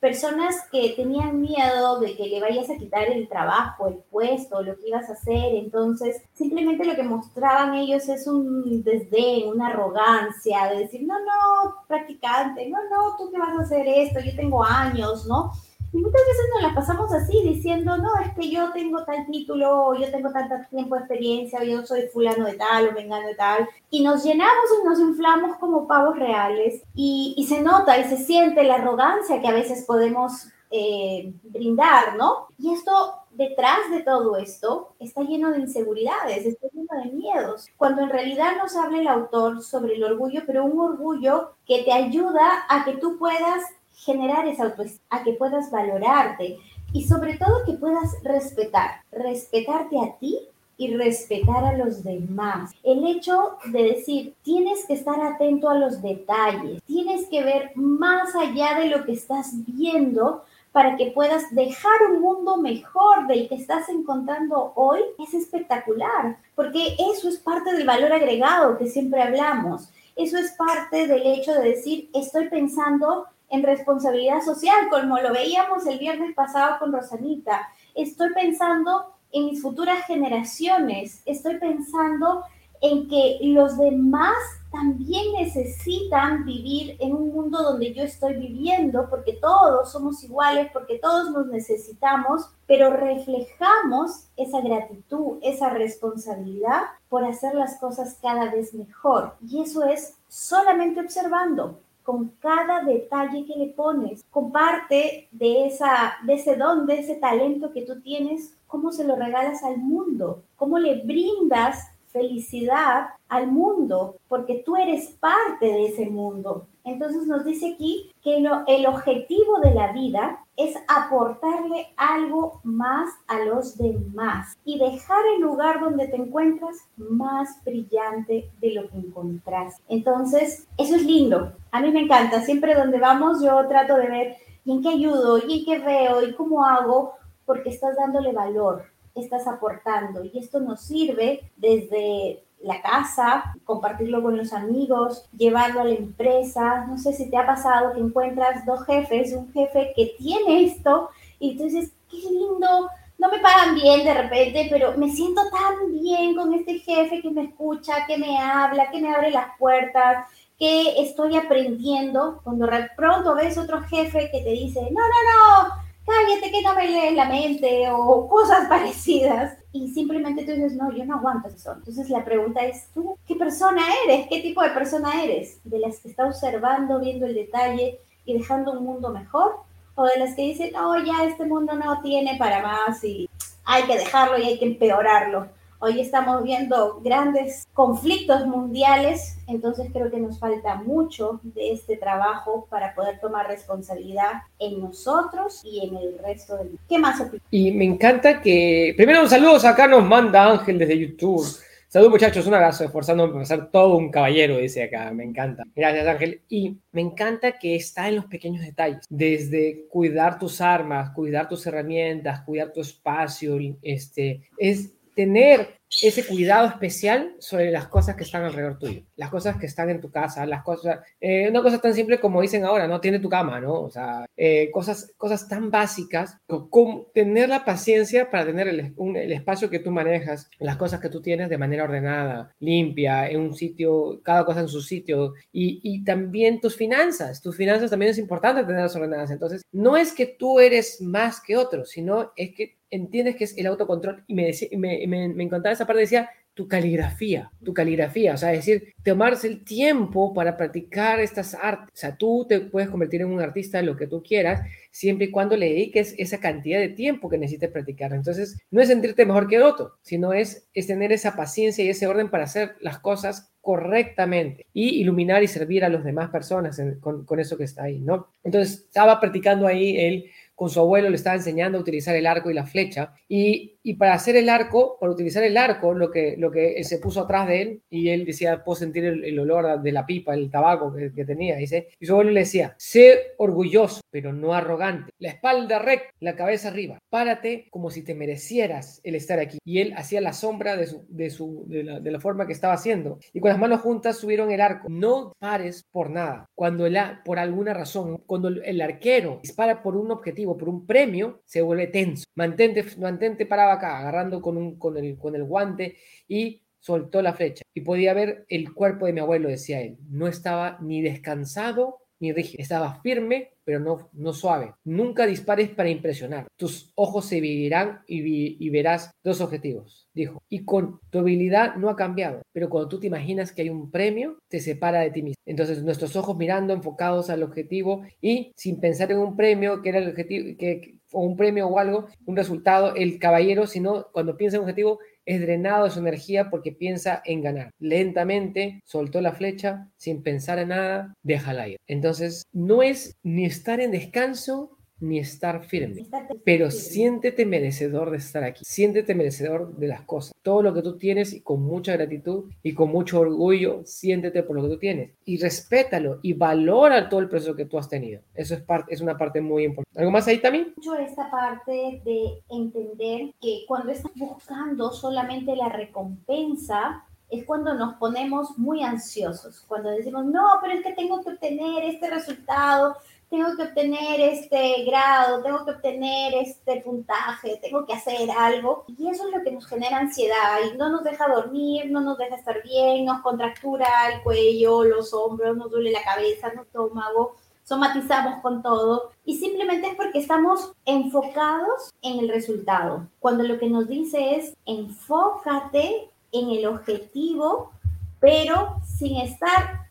personas 0.00 0.56
que 0.72 0.94
tenían 0.96 1.40
miedo 1.40 2.00
de 2.00 2.16
que 2.16 2.26
le 2.26 2.40
vayas 2.40 2.70
a 2.70 2.76
quitar 2.76 3.04
el 3.08 3.28
trabajo, 3.28 3.86
el 3.86 3.98
puesto, 4.10 4.62
lo 4.62 4.76
que 4.76 4.88
ibas 4.88 5.08
a 5.10 5.12
hacer. 5.12 5.54
Entonces, 5.54 6.22
simplemente 6.32 6.86
lo 6.86 6.96
que 6.96 7.02
mostraban 7.02 7.74
ellos 7.74 8.08
es 8.08 8.26
un 8.26 8.82
desdén, 8.82 9.48
una 9.48 9.68
arrogancia 9.68 10.68
de 10.68 10.78
decir, 10.80 11.02
no, 11.06 11.18
no, 11.18 11.84
practicante, 11.86 12.68
no, 12.68 12.78
no, 12.90 13.16
tú 13.18 13.30
qué 13.30 13.38
vas 13.38 13.58
a 13.58 13.62
hacer 13.62 13.86
esto, 13.86 14.20
yo 14.20 14.34
tengo 14.34 14.64
años, 14.64 15.26
¿no? 15.26 15.52
Y 15.92 15.98
muchas 15.98 16.20
veces 16.20 16.44
nos 16.54 16.62
la 16.62 16.74
pasamos 16.74 17.12
así, 17.12 17.42
diciendo, 17.42 17.96
no, 17.96 18.10
es 18.24 18.32
que 18.34 18.48
yo 18.48 18.70
tengo 18.72 19.04
tal 19.04 19.26
título, 19.26 19.86
o 19.86 19.94
yo 19.94 20.10
tengo 20.10 20.30
tanto 20.30 20.54
tiempo 20.70 20.94
de 20.94 21.00
experiencia, 21.00 21.60
o 21.60 21.64
yo 21.64 21.84
soy 21.84 22.02
fulano 22.12 22.46
de 22.46 22.54
tal, 22.54 22.88
o 22.88 22.94
vengano 22.94 23.26
de 23.26 23.34
tal. 23.34 23.68
Y 23.90 24.02
nos 24.02 24.22
llenamos 24.22 24.66
y 24.80 24.86
nos 24.86 25.00
inflamos 25.00 25.56
como 25.58 25.88
pavos 25.88 26.16
reales. 26.16 26.82
Y, 26.94 27.34
y 27.36 27.46
se 27.46 27.60
nota 27.60 27.98
y 27.98 28.04
se 28.04 28.18
siente 28.18 28.62
la 28.62 28.76
arrogancia 28.76 29.40
que 29.40 29.48
a 29.48 29.52
veces 29.52 29.84
podemos 29.84 30.48
eh, 30.72 31.32
brindar, 31.42 32.16
¿no? 32.16 32.46
Y 32.56 32.72
esto, 32.72 33.24
detrás 33.32 33.90
de 33.90 34.04
todo 34.04 34.36
esto, 34.36 34.94
está 35.00 35.22
lleno 35.22 35.50
de 35.50 35.58
inseguridades, 35.58 36.46
está 36.46 36.68
lleno 36.72 37.02
de 37.02 37.10
miedos, 37.10 37.66
cuando 37.76 38.02
en 38.02 38.10
realidad 38.10 38.52
nos 38.56 38.76
habla 38.76 39.00
el 39.00 39.08
autor 39.08 39.64
sobre 39.64 39.96
el 39.96 40.04
orgullo, 40.04 40.42
pero 40.46 40.64
un 40.64 40.78
orgullo 40.78 41.54
que 41.66 41.82
te 41.82 41.92
ayuda 41.92 42.66
a 42.68 42.84
que 42.84 42.92
tú 42.98 43.18
puedas 43.18 43.64
generar 44.04 44.46
esa 44.48 44.64
autoestima, 44.64 45.04
a 45.10 45.22
que 45.22 45.34
puedas 45.34 45.70
valorarte 45.70 46.58
y 46.92 47.04
sobre 47.04 47.36
todo 47.36 47.64
que 47.64 47.74
puedas 47.74 48.22
respetar, 48.22 49.02
respetarte 49.12 49.98
a 49.98 50.16
ti 50.18 50.38
y 50.76 50.94
respetar 50.94 51.62
a 51.64 51.76
los 51.76 52.02
demás. 52.02 52.72
El 52.82 53.06
hecho 53.06 53.58
de 53.66 53.82
decir, 53.82 54.34
tienes 54.42 54.86
que 54.86 54.94
estar 54.94 55.20
atento 55.20 55.68
a 55.68 55.74
los 55.74 56.00
detalles, 56.00 56.82
tienes 56.84 57.28
que 57.28 57.44
ver 57.44 57.72
más 57.74 58.34
allá 58.34 58.80
de 58.80 58.86
lo 58.86 59.04
que 59.04 59.12
estás 59.12 59.52
viendo 59.66 60.42
para 60.72 60.96
que 60.96 61.10
puedas 61.10 61.54
dejar 61.54 62.10
un 62.10 62.20
mundo 62.20 62.56
mejor 62.56 63.26
del 63.26 63.48
que 63.48 63.56
estás 63.56 63.88
encontrando 63.88 64.72
hoy, 64.76 65.00
es 65.18 65.34
espectacular, 65.34 66.38
porque 66.54 66.96
eso 67.12 67.28
es 67.28 67.38
parte 67.38 67.72
del 67.72 67.86
valor 67.86 68.12
agregado 68.12 68.78
que 68.78 68.86
siempre 68.86 69.20
hablamos. 69.20 69.90
Eso 70.16 70.38
es 70.38 70.52
parte 70.52 71.06
del 71.06 71.26
hecho 71.26 71.52
de 71.54 71.70
decir, 71.70 72.08
estoy 72.14 72.48
pensando 72.48 73.26
en 73.50 73.62
responsabilidad 73.62 74.40
social, 74.42 74.88
como 74.90 75.18
lo 75.18 75.32
veíamos 75.32 75.86
el 75.86 75.98
viernes 75.98 76.34
pasado 76.34 76.78
con 76.78 76.92
Rosanita. 76.92 77.68
Estoy 77.94 78.32
pensando 78.32 79.14
en 79.32 79.46
mis 79.46 79.60
futuras 79.60 80.06
generaciones, 80.06 81.22
estoy 81.26 81.58
pensando 81.58 82.42
en 82.80 83.08
que 83.08 83.38
los 83.42 83.76
demás 83.76 84.36
también 84.70 85.32
necesitan 85.32 86.44
vivir 86.44 86.96
en 87.00 87.12
un 87.12 87.32
mundo 87.32 87.62
donde 87.62 87.92
yo 87.92 88.04
estoy 88.04 88.36
viviendo, 88.36 89.08
porque 89.10 89.32
todos 89.32 89.90
somos 89.90 90.22
iguales, 90.22 90.70
porque 90.72 90.98
todos 90.98 91.30
nos 91.32 91.46
necesitamos, 91.48 92.48
pero 92.66 92.90
reflejamos 92.90 94.28
esa 94.36 94.60
gratitud, 94.60 95.38
esa 95.42 95.70
responsabilidad 95.70 96.82
por 97.08 97.24
hacer 97.24 97.54
las 97.54 97.78
cosas 97.78 98.18
cada 98.22 98.50
vez 98.50 98.72
mejor. 98.72 99.34
Y 99.44 99.60
eso 99.60 99.82
es 99.84 100.14
solamente 100.28 101.00
observando, 101.00 101.80
con 102.10 102.32
cada 102.40 102.82
detalle 102.82 103.46
que 103.46 103.56
le 103.56 103.68
pones. 103.68 104.24
Comparte 104.32 105.28
de, 105.30 105.66
esa, 105.66 106.14
de 106.24 106.34
ese 106.34 106.56
don, 106.56 106.84
de 106.84 106.98
ese 106.98 107.14
talento 107.14 107.72
que 107.72 107.82
tú 107.82 108.00
tienes, 108.00 108.58
cómo 108.66 108.90
se 108.90 109.04
lo 109.04 109.14
regalas 109.14 109.62
al 109.62 109.78
mundo, 109.78 110.42
cómo 110.56 110.80
le 110.80 111.04
brindas 111.04 111.86
felicidad 112.08 113.10
al 113.28 113.46
mundo, 113.46 114.16
porque 114.26 114.64
tú 114.66 114.74
eres 114.74 115.10
parte 115.20 115.66
de 115.66 115.86
ese 115.86 116.10
mundo. 116.10 116.66
Entonces 116.82 117.28
nos 117.28 117.44
dice 117.44 117.74
aquí 117.74 118.10
que 118.24 118.38
el 118.38 118.86
objetivo 118.86 119.60
de 119.60 119.72
la 119.72 119.92
vida 119.92 120.40
es 120.56 120.74
aportarle 120.88 121.92
algo 121.96 122.60
más 122.64 123.08
a 123.28 123.38
los 123.44 123.78
demás 123.78 124.58
y 124.64 124.80
dejar 124.80 125.22
el 125.36 125.42
lugar 125.42 125.78
donde 125.78 126.08
te 126.08 126.16
encuentras 126.16 126.76
más 126.96 127.62
brillante 127.64 128.50
de 128.60 128.74
lo 128.74 128.88
que 128.88 128.98
encontrás. 128.98 129.76
Entonces, 129.88 130.66
eso 130.76 130.96
es 130.96 131.04
lindo. 131.04 131.52
A 131.72 131.80
mí 131.80 131.90
me 131.90 132.00
encanta. 132.00 132.40
Siempre 132.42 132.74
donde 132.74 132.98
vamos 132.98 133.42
yo 133.42 133.66
trato 133.68 133.96
de 133.96 134.08
ver 134.08 134.36
en 134.66 134.82
qué 134.82 134.90
ayudo 134.90 135.38
y 135.38 135.60
en 135.60 135.64
qué 135.64 135.78
veo 135.84 136.22
y 136.22 136.34
cómo 136.34 136.64
hago 136.64 137.14
porque 137.44 137.70
estás 137.70 137.96
dándole 137.96 138.32
valor, 138.32 138.84
estás 139.14 139.46
aportando 139.46 140.24
y 140.24 140.38
esto 140.38 140.60
nos 140.60 140.82
sirve 140.82 141.50
desde 141.56 142.44
la 142.62 142.80
casa, 142.82 143.54
compartirlo 143.64 144.22
con 144.22 144.36
los 144.36 144.52
amigos, 144.52 145.26
llevarlo 145.36 145.80
a 145.80 145.84
la 145.84 145.94
empresa. 145.94 146.86
No 146.86 146.98
sé 146.98 147.12
si 147.12 147.30
te 147.30 147.36
ha 147.36 147.46
pasado 147.46 147.94
que 147.94 148.00
encuentras 148.00 148.64
dos 148.66 148.84
jefes, 148.84 149.32
un 149.32 149.52
jefe 149.52 149.92
que 149.96 150.14
tiene 150.18 150.64
esto 150.64 151.10
y 151.38 151.56
dices, 151.56 151.92
qué 152.10 152.18
lindo, 152.18 152.88
no 153.18 153.30
me 153.30 153.38
pagan 153.38 153.74
bien 153.74 154.04
de 154.04 154.14
repente, 154.14 154.66
pero 154.70 154.96
me 154.96 155.10
siento 155.10 155.42
tan 155.50 155.92
bien 155.92 156.34
con 156.36 156.52
este 156.54 156.78
jefe 156.78 157.20
que 157.20 157.30
me 157.30 157.44
escucha, 157.44 158.06
que 158.06 158.16
me 158.16 158.38
habla, 158.38 158.90
que 158.90 159.00
me 159.00 159.14
abre 159.14 159.30
las 159.30 159.56
puertas, 159.58 160.26
que 160.60 161.00
estoy 161.00 161.36
aprendiendo. 161.36 162.40
Cuando 162.44 162.68
pronto 162.94 163.34
ves 163.34 163.56
otro 163.56 163.80
jefe 163.84 164.30
que 164.30 164.42
te 164.42 164.50
dice, 164.50 164.82
no, 164.82 165.00
no, 165.00 165.64
no, 165.64 165.68
cállate 166.04 166.50
que 166.50 166.62
no 166.62 166.74
me 166.74 166.86
lees 166.86 167.14
la 167.14 167.24
mente 167.24 167.88
o 167.90 168.28
cosas 168.28 168.66
parecidas. 168.68 169.56
Y 169.72 169.88
simplemente 169.88 170.44
tú 170.44 170.52
dices, 170.52 170.74
no, 170.74 170.92
yo 170.92 171.04
no 171.06 171.16
aguanto 171.16 171.48
eso. 171.48 171.72
Entonces 171.72 172.10
la 172.10 172.24
pregunta 172.24 172.62
es, 172.62 172.88
¿tú 172.92 173.16
qué 173.26 173.36
persona 173.36 173.82
eres? 174.04 174.26
¿Qué 174.28 174.40
tipo 174.40 174.62
de 174.62 174.70
persona 174.70 175.24
eres? 175.24 175.60
¿De 175.64 175.78
las 175.78 175.98
que 176.00 176.10
está 176.10 176.26
observando, 176.26 177.00
viendo 177.00 177.24
el 177.24 177.34
detalle 177.34 177.98
y 178.26 178.38
dejando 178.38 178.72
un 178.72 178.84
mundo 178.84 179.08
mejor? 179.08 179.60
¿O 179.94 180.04
de 180.04 180.18
las 180.18 180.34
que 180.34 180.42
dicen, 180.42 180.72
no, 180.72 181.02
ya 181.02 181.24
este 181.24 181.46
mundo 181.46 181.74
no 181.74 182.02
tiene 182.02 182.36
para 182.38 182.62
más 182.62 183.02
y 183.02 183.30
hay 183.64 183.84
que 183.84 183.96
dejarlo 183.96 184.38
y 184.38 184.42
hay 184.42 184.58
que 184.58 184.66
empeorarlo? 184.66 185.48
Hoy 185.82 185.98
estamos 185.98 186.42
viendo 186.42 187.00
grandes 187.02 187.66
conflictos 187.72 188.46
mundiales, 188.46 189.38
entonces 189.46 189.86
creo 189.90 190.10
que 190.10 190.18
nos 190.18 190.38
falta 190.38 190.74
mucho 190.74 191.40
de 191.42 191.72
este 191.72 191.96
trabajo 191.96 192.66
para 192.68 192.94
poder 192.94 193.18
tomar 193.18 193.48
responsabilidad 193.48 194.42
en 194.58 194.78
nosotros 194.78 195.62
y 195.64 195.86
en 195.86 195.96
el 195.96 196.18
resto 196.18 196.58
del 196.58 196.66
mundo. 196.66 196.82
¿Qué 196.86 196.98
más 196.98 197.18
opinas? 197.18 197.46
Y 197.50 197.72
me 197.72 197.86
encanta 197.86 198.42
que, 198.42 198.92
primero 198.94 199.22
un 199.22 199.30
saludo 199.30 199.56
acá 199.66 199.88
nos 199.88 200.04
manda 200.04 200.50
Ángel 200.50 200.78
desde 200.78 200.98
YouTube. 200.98 201.46
Saludos 201.88 202.12
muchachos, 202.12 202.46
un 202.46 202.54
abrazo, 202.54 202.84
esforzándome 202.84 203.32
por 203.32 203.46
ser 203.46 203.70
todo 203.70 203.96
un 203.96 204.10
caballero, 204.10 204.58
dice 204.58 204.82
acá, 204.82 205.10
me 205.12 205.24
encanta. 205.24 205.64
Gracias 205.74 206.06
Ángel. 206.06 206.42
Y 206.50 206.76
me 206.92 207.00
encanta 207.00 207.58
que 207.58 207.74
está 207.74 208.06
en 208.06 208.16
los 208.16 208.26
pequeños 208.26 208.66
detalles, 208.66 209.06
desde 209.08 209.86
cuidar 209.88 210.38
tus 210.38 210.60
armas, 210.60 211.10
cuidar 211.14 211.48
tus 211.48 211.66
herramientas, 211.66 212.42
cuidar 212.42 212.70
tu 212.70 212.82
espacio, 212.82 213.58
este, 213.80 214.42
es 214.58 214.92
tener 215.14 215.80
ese 216.02 216.24
cuidado 216.24 216.68
especial 216.68 217.34
sobre 217.40 217.70
las 217.72 217.88
cosas 217.88 218.14
que 218.14 218.22
están 218.22 218.44
alrededor 218.44 218.78
tuyo, 218.78 219.02
las 219.16 219.28
cosas 219.28 219.56
que 219.56 219.66
están 219.66 219.90
en 219.90 220.00
tu 220.00 220.10
casa, 220.10 220.46
las 220.46 220.62
cosas, 220.62 221.00
eh, 221.20 221.48
una 221.50 221.62
cosa 221.62 221.80
tan 221.80 221.94
simple 221.94 222.20
como 222.20 222.40
dicen 222.40 222.64
ahora, 222.64 222.86
¿no? 222.86 223.00
Tiene 223.00 223.18
tu 223.18 223.28
cama, 223.28 223.60
¿no? 223.60 223.82
O 223.82 223.90
sea, 223.90 224.24
eh, 224.36 224.70
cosas, 224.72 225.12
cosas 225.16 225.48
tan 225.48 225.70
básicas 225.70 226.38
como 226.46 227.06
tener 227.12 227.48
la 227.48 227.64
paciencia 227.64 228.30
para 228.30 228.46
tener 228.46 228.68
el, 228.68 228.94
el, 229.16 229.32
espacio 229.32 229.68
que 229.68 229.80
tú 229.80 229.90
manejas, 229.90 230.48
las 230.60 230.76
cosas 230.76 231.00
que 231.00 231.08
tú 231.08 231.20
tienes 231.20 231.48
de 231.48 231.58
manera 231.58 231.84
ordenada, 231.84 232.54
limpia, 232.60 233.28
en 233.28 233.40
un 233.40 233.54
sitio, 233.54 234.20
cada 234.22 234.44
cosa 234.44 234.60
en 234.60 234.68
su 234.68 234.80
sitio, 234.82 235.34
y, 235.52 235.80
y 235.82 236.04
también 236.04 236.60
tus 236.60 236.76
finanzas, 236.76 237.42
tus 237.42 237.56
finanzas 237.56 237.90
también 237.90 238.12
es 238.12 238.18
importante 238.18 238.62
tenerlas 238.62 238.94
ordenadas, 238.94 239.30
entonces, 239.32 239.62
no 239.72 239.96
es 239.96 240.12
que 240.12 240.26
tú 240.26 240.60
eres 240.60 241.00
más 241.00 241.40
que 241.40 241.56
otro, 241.56 241.84
sino 241.84 242.32
es 242.36 242.54
que 242.54 242.79
entiendes 242.90 243.36
que 243.36 243.44
es 243.44 243.56
el 243.56 243.66
autocontrol. 243.66 244.24
Y 244.26 244.34
me, 244.34 244.50
me, 244.76 245.06
me, 245.06 245.28
me 245.28 245.44
encantaba 245.44 245.72
esa 245.72 245.86
parte, 245.86 246.00
decía, 246.00 246.30
tu 246.54 246.68
caligrafía, 246.68 247.50
tu 247.64 247.72
caligrafía, 247.72 248.34
o 248.34 248.36
sea, 248.36 248.52
es 248.52 248.66
decir, 248.66 248.92
tomarse 249.04 249.46
el 249.46 249.64
tiempo 249.64 250.34
para 250.34 250.56
practicar 250.56 251.20
estas 251.20 251.54
artes. 251.54 251.88
O 251.94 251.96
sea, 251.96 252.16
tú 252.16 252.44
te 252.48 252.60
puedes 252.60 252.90
convertir 252.90 253.22
en 253.22 253.28
un 253.28 253.40
artista 253.40 253.80
lo 253.82 253.96
que 253.96 254.06
tú 254.06 254.22
quieras, 254.22 254.60
siempre 254.90 255.26
y 255.26 255.30
cuando 255.30 255.56
le 255.56 255.70
dediques 255.70 256.14
esa 256.18 256.38
cantidad 256.38 256.80
de 256.80 256.88
tiempo 256.88 257.30
que 257.30 257.38
necesites 257.38 257.70
practicar. 257.70 258.12
Entonces, 258.12 258.58
no 258.70 258.82
es 258.82 258.88
sentirte 258.88 259.24
mejor 259.24 259.48
que 259.48 259.56
el 259.56 259.62
otro, 259.62 259.94
sino 260.02 260.32
es, 260.32 260.68
es 260.74 260.86
tener 260.86 261.12
esa 261.12 261.36
paciencia 261.36 261.84
y 261.84 261.88
ese 261.88 262.06
orden 262.06 262.30
para 262.30 262.44
hacer 262.44 262.74
las 262.80 262.98
cosas 262.98 263.52
correctamente 263.60 264.66
y 264.72 265.00
iluminar 265.00 265.42
y 265.42 265.48
servir 265.48 265.84
a 265.84 265.88
las 265.88 266.02
demás 266.02 266.30
personas 266.30 266.80
con, 267.00 267.24
con 267.24 267.40
eso 267.40 267.56
que 267.56 267.64
está 267.64 267.84
ahí, 267.84 268.00
¿no? 268.00 268.26
Entonces, 268.42 268.84
estaba 268.86 269.20
practicando 269.20 269.66
ahí 269.66 269.96
el 269.98 270.30
con 270.60 270.68
su 270.68 270.78
abuelo 270.78 271.08
le 271.08 271.16
estaba 271.16 271.36
enseñando 271.36 271.78
a 271.78 271.80
utilizar 271.80 272.14
el 272.14 272.26
arco 272.26 272.50
y 272.50 272.54
la 272.54 272.66
flecha. 272.66 273.14
Y, 273.26 273.79
y 273.82 273.94
para 273.94 274.14
hacer 274.14 274.36
el 274.36 274.48
arco, 274.48 274.98
para 274.98 275.12
utilizar 275.12 275.42
el 275.42 275.56
arco, 275.56 275.94
lo 275.94 276.10
que, 276.10 276.36
lo 276.38 276.50
que 276.50 276.82
se 276.84 276.98
puso 276.98 277.22
atrás 277.22 277.48
de 277.48 277.62
él 277.62 277.82
y 277.88 278.10
él 278.10 278.24
decía, 278.24 278.62
puedo 278.62 278.76
sentir 278.76 279.04
el, 279.04 279.38
olor 279.38 279.80
de 279.80 279.92
la 279.92 280.06
pipa, 280.06 280.34
el 280.34 280.50
tabaco 280.50 280.92
que, 280.94 281.12
que, 281.12 281.24
tenía. 281.24 281.56
Dice, 281.56 281.88
y 281.98 282.06
su 282.06 282.12
abuelo 282.12 282.30
le 282.30 282.40
decía, 282.40 282.74
sé 282.78 283.34
orgulloso, 283.38 284.00
pero 284.10 284.32
no 284.32 284.54
arrogante. 284.54 285.12
La 285.18 285.30
espalda 285.30 285.78
recta, 285.78 286.10
la 286.20 286.36
cabeza 286.36 286.68
arriba. 286.68 286.98
Párate 287.08 287.68
como 287.70 287.90
si 287.90 288.02
te 288.02 288.14
merecieras 288.14 289.00
el 289.04 289.14
estar 289.14 289.38
aquí. 289.38 289.58
Y 289.64 289.80
él 289.80 289.94
hacía 289.96 290.20
la 290.20 290.32
sombra 290.32 290.76
de, 290.76 290.86
su, 290.86 291.06
de, 291.08 291.30
su, 291.30 291.64
de, 291.66 291.84
la, 291.84 292.00
de 292.00 292.10
la 292.10 292.20
forma 292.20 292.46
que 292.46 292.52
estaba 292.52 292.74
haciendo. 292.74 293.18
Y 293.32 293.40
con 293.40 293.50
las 293.50 293.58
manos 293.58 293.80
juntas 293.80 294.18
subieron 294.18 294.50
el 294.50 294.60
arco. 294.60 294.88
No 294.90 295.32
pares 295.38 295.84
por 295.90 296.10
nada. 296.10 296.46
Cuando 296.54 296.86
el, 296.86 296.98
por 297.24 297.38
alguna 297.38 297.74
razón, 297.74 298.22
cuando 298.26 298.48
el 298.48 298.80
arquero 298.80 299.40
dispara 299.42 299.82
por 299.82 299.96
un 299.96 300.10
objetivo, 300.10 300.56
por 300.56 300.68
un 300.68 300.86
premio, 300.86 301.40
se 301.44 301.62
vuelve 301.62 301.86
tenso. 301.86 302.24
Mantente, 302.34 302.84
mantente 302.98 303.46
acá, 303.74 303.98
agarrando 303.98 304.40
con, 304.40 304.96
el, 304.96 305.44
guante 305.44 305.96
y 306.28 306.62
soltó 306.78 307.22
la 307.22 307.34
flecha. 307.34 307.62
Y 307.74 307.82
podía 307.82 308.14
ver 308.14 308.44
el 308.48 308.72
cuerpo 308.72 309.06
de 309.06 309.12
mi 309.12 309.20
abuelo, 309.20 309.48
decía 309.48 309.80
él. 309.80 309.98
No 310.08 310.26
estaba 310.26 310.78
ni 310.80 311.02
descansado 311.02 312.00
ni 312.20 312.32
rígido. 312.32 312.62
Estaba 312.62 313.00
firme, 313.00 313.50
pero 313.64 313.80
no, 314.12 314.32
suave. 314.32 314.74
Nunca 314.84 315.26
dispares 315.26 315.70
para 315.70 315.88
impresionar. 315.88 316.46
Tus 316.56 316.92
ojos 316.94 317.26
se 317.26 317.36
dividirán 317.36 318.00
y, 318.06 318.64
y, 318.64 318.70
verás 318.70 319.10
dos 319.24 319.40
objetivos, 319.40 320.08
dijo. 320.12 320.42
Y 320.48 320.64
con 320.64 321.00
tu 321.10 321.20
habilidad 321.20 321.76
no 321.76 321.88
ha 321.88 321.96
cambiado, 321.96 322.42
pero 322.52 322.68
cuando 322.68 322.88
tú 322.88 323.00
te 323.00 323.06
imaginas 323.06 323.52
que 323.52 323.62
hay 323.62 323.70
un 323.70 323.90
premio, 323.90 324.38
te 324.48 324.60
separa 324.60 325.00
de 325.00 325.10
ti 325.10 325.22
mismo. 325.22 325.42
Entonces, 325.46 325.82
nuestros 325.82 326.14
ojos 326.16 326.36
mirando 326.36 326.72
enfocados 326.74 327.30
al 327.30 327.42
objetivo 327.42 328.02
y 328.20 328.52
sin 328.54 328.80
pensar 328.80 329.10
en 329.12 329.18
un 329.18 329.36
premio 329.36 329.82
que 329.82 329.88
era 329.88 329.98
el 329.98 330.10
objetivo, 330.10 330.56
que, 330.58 330.99
o 331.12 331.22
un 331.22 331.36
premio 331.36 331.68
o 331.68 331.78
algo, 331.78 332.08
un 332.26 332.36
resultado, 332.36 332.94
el 332.94 333.18
caballero, 333.18 333.66
sino 333.66 334.08
cuando 334.12 334.36
piensa 334.36 334.56
en 334.56 334.62
un 334.62 334.68
objetivo, 334.68 334.98
es 335.26 335.40
drenado 335.40 335.84
de 335.84 335.90
su 335.90 336.00
energía 336.00 336.50
porque 336.50 336.72
piensa 336.72 337.22
en 337.24 337.42
ganar. 337.42 337.70
Lentamente 337.78 338.80
soltó 338.84 339.20
la 339.20 339.32
flecha 339.32 339.88
sin 339.96 340.22
pensar 340.22 340.58
en 340.58 340.68
nada, 340.68 341.14
déjala 341.22 341.68
ir. 341.68 341.76
Entonces, 341.86 342.42
no 342.52 342.82
es 342.82 343.16
ni 343.22 343.44
estar 343.44 343.80
en 343.80 343.92
descanso 343.92 344.76
ni 345.00 345.18
estar 345.18 345.64
firme. 345.64 346.06
Pero 346.44 346.70
siéntete 346.70 347.46
merecedor 347.46 348.10
de 348.10 348.18
estar 348.18 348.44
aquí. 348.44 348.64
Siéntete 348.64 349.14
merecedor 349.14 349.74
de 349.76 349.88
las 349.88 350.02
cosas. 350.02 350.32
Todo 350.42 350.62
lo 350.62 350.74
que 350.74 350.82
tú 350.82 350.96
tienes 350.96 351.32
y 351.32 351.40
con 351.40 351.62
mucha 351.62 351.92
gratitud 351.92 352.50
y 352.62 352.74
con 352.74 352.90
mucho 352.90 353.20
orgullo, 353.20 353.82
siéntete 353.84 354.42
por 354.42 354.56
lo 354.56 354.62
que 354.62 354.68
tú 354.68 354.78
tienes. 354.78 355.12
Y 355.24 355.38
respétalo 355.38 356.20
y 356.22 356.34
valora 356.34 357.08
todo 357.08 357.20
el 357.20 357.28
proceso 357.28 357.56
que 357.56 357.64
tú 357.64 357.78
has 357.78 357.88
tenido. 357.88 358.22
Eso 358.34 358.54
es, 358.54 358.62
parte, 358.62 358.92
es 358.94 359.00
una 359.00 359.16
parte 359.16 359.40
muy 359.40 359.64
importante. 359.64 359.98
¿Algo 359.98 360.10
más 360.12 360.26
ahí 360.28 360.38
también? 360.38 360.72
Mucho 360.76 360.96
esta 360.96 361.30
parte 361.30 362.02
de 362.04 362.42
entender 362.48 363.34
que 363.40 363.64
cuando 363.66 363.92
estás 363.92 364.12
buscando 364.14 364.92
solamente 364.92 365.56
la 365.56 365.68
recompensa, 365.68 367.04
es 367.30 367.44
cuando 367.44 367.74
nos 367.74 367.94
ponemos 367.94 368.58
muy 368.58 368.82
ansiosos, 368.82 369.64
cuando 369.68 369.90
decimos, 369.90 370.26
no, 370.26 370.58
pero 370.60 370.74
es 370.74 370.82
que 370.82 370.92
tengo 370.92 371.22
que 371.22 371.30
obtener 371.30 371.84
este 371.84 372.10
resultado, 372.10 372.96
tengo 373.30 373.56
que 373.56 373.62
obtener 373.62 374.20
este 374.20 374.84
grado, 374.84 375.40
tengo 375.40 375.64
que 375.64 375.70
obtener 375.70 376.34
este 376.34 376.80
puntaje, 376.80 377.60
tengo 377.62 377.86
que 377.86 377.92
hacer 377.92 378.28
algo. 378.30 378.84
Y 378.88 379.08
eso 379.08 379.28
es 379.28 379.36
lo 379.36 379.44
que 379.44 379.52
nos 379.52 379.66
genera 379.66 379.98
ansiedad 379.98 380.58
y 380.66 380.76
no 380.76 380.90
nos 380.90 381.04
deja 381.04 381.28
dormir, 381.28 381.90
no 381.92 382.00
nos 382.00 382.18
deja 382.18 382.34
estar 382.34 382.60
bien, 382.64 383.04
nos 383.04 383.22
contractura 383.22 383.86
el 384.12 384.22
cuello, 384.22 384.82
los 384.82 385.14
hombros, 385.14 385.56
nos 385.56 385.70
duele 385.70 385.92
la 385.92 386.02
cabeza, 386.02 386.48
el 386.48 386.58
estómago, 386.58 387.36
somatizamos 387.62 388.42
con 388.42 388.62
todo. 388.62 389.12
Y 389.24 389.38
simplemente 389.38 389.86
es 389.86 389.94
porque 389.94 390.18
estamos 390.18 390.72
enfocados 390.84 391.94
en 392.02 392.18
el 392.18 392.28
resultado. 392.30 393.06
Cuando 393.20 393.44
lo 393.44 393.60
que 393.60 393.70
nos 393.70 393.86
dice 393.86 394.34
es 394.34 394.56
enfócate 394.66 396.10
en 396.32 396.50
el 396.50 396.66
objetivo, 396.66 397.70
pero 398.18 398.80
sin 398.84 399.18
estar 399.18 399.89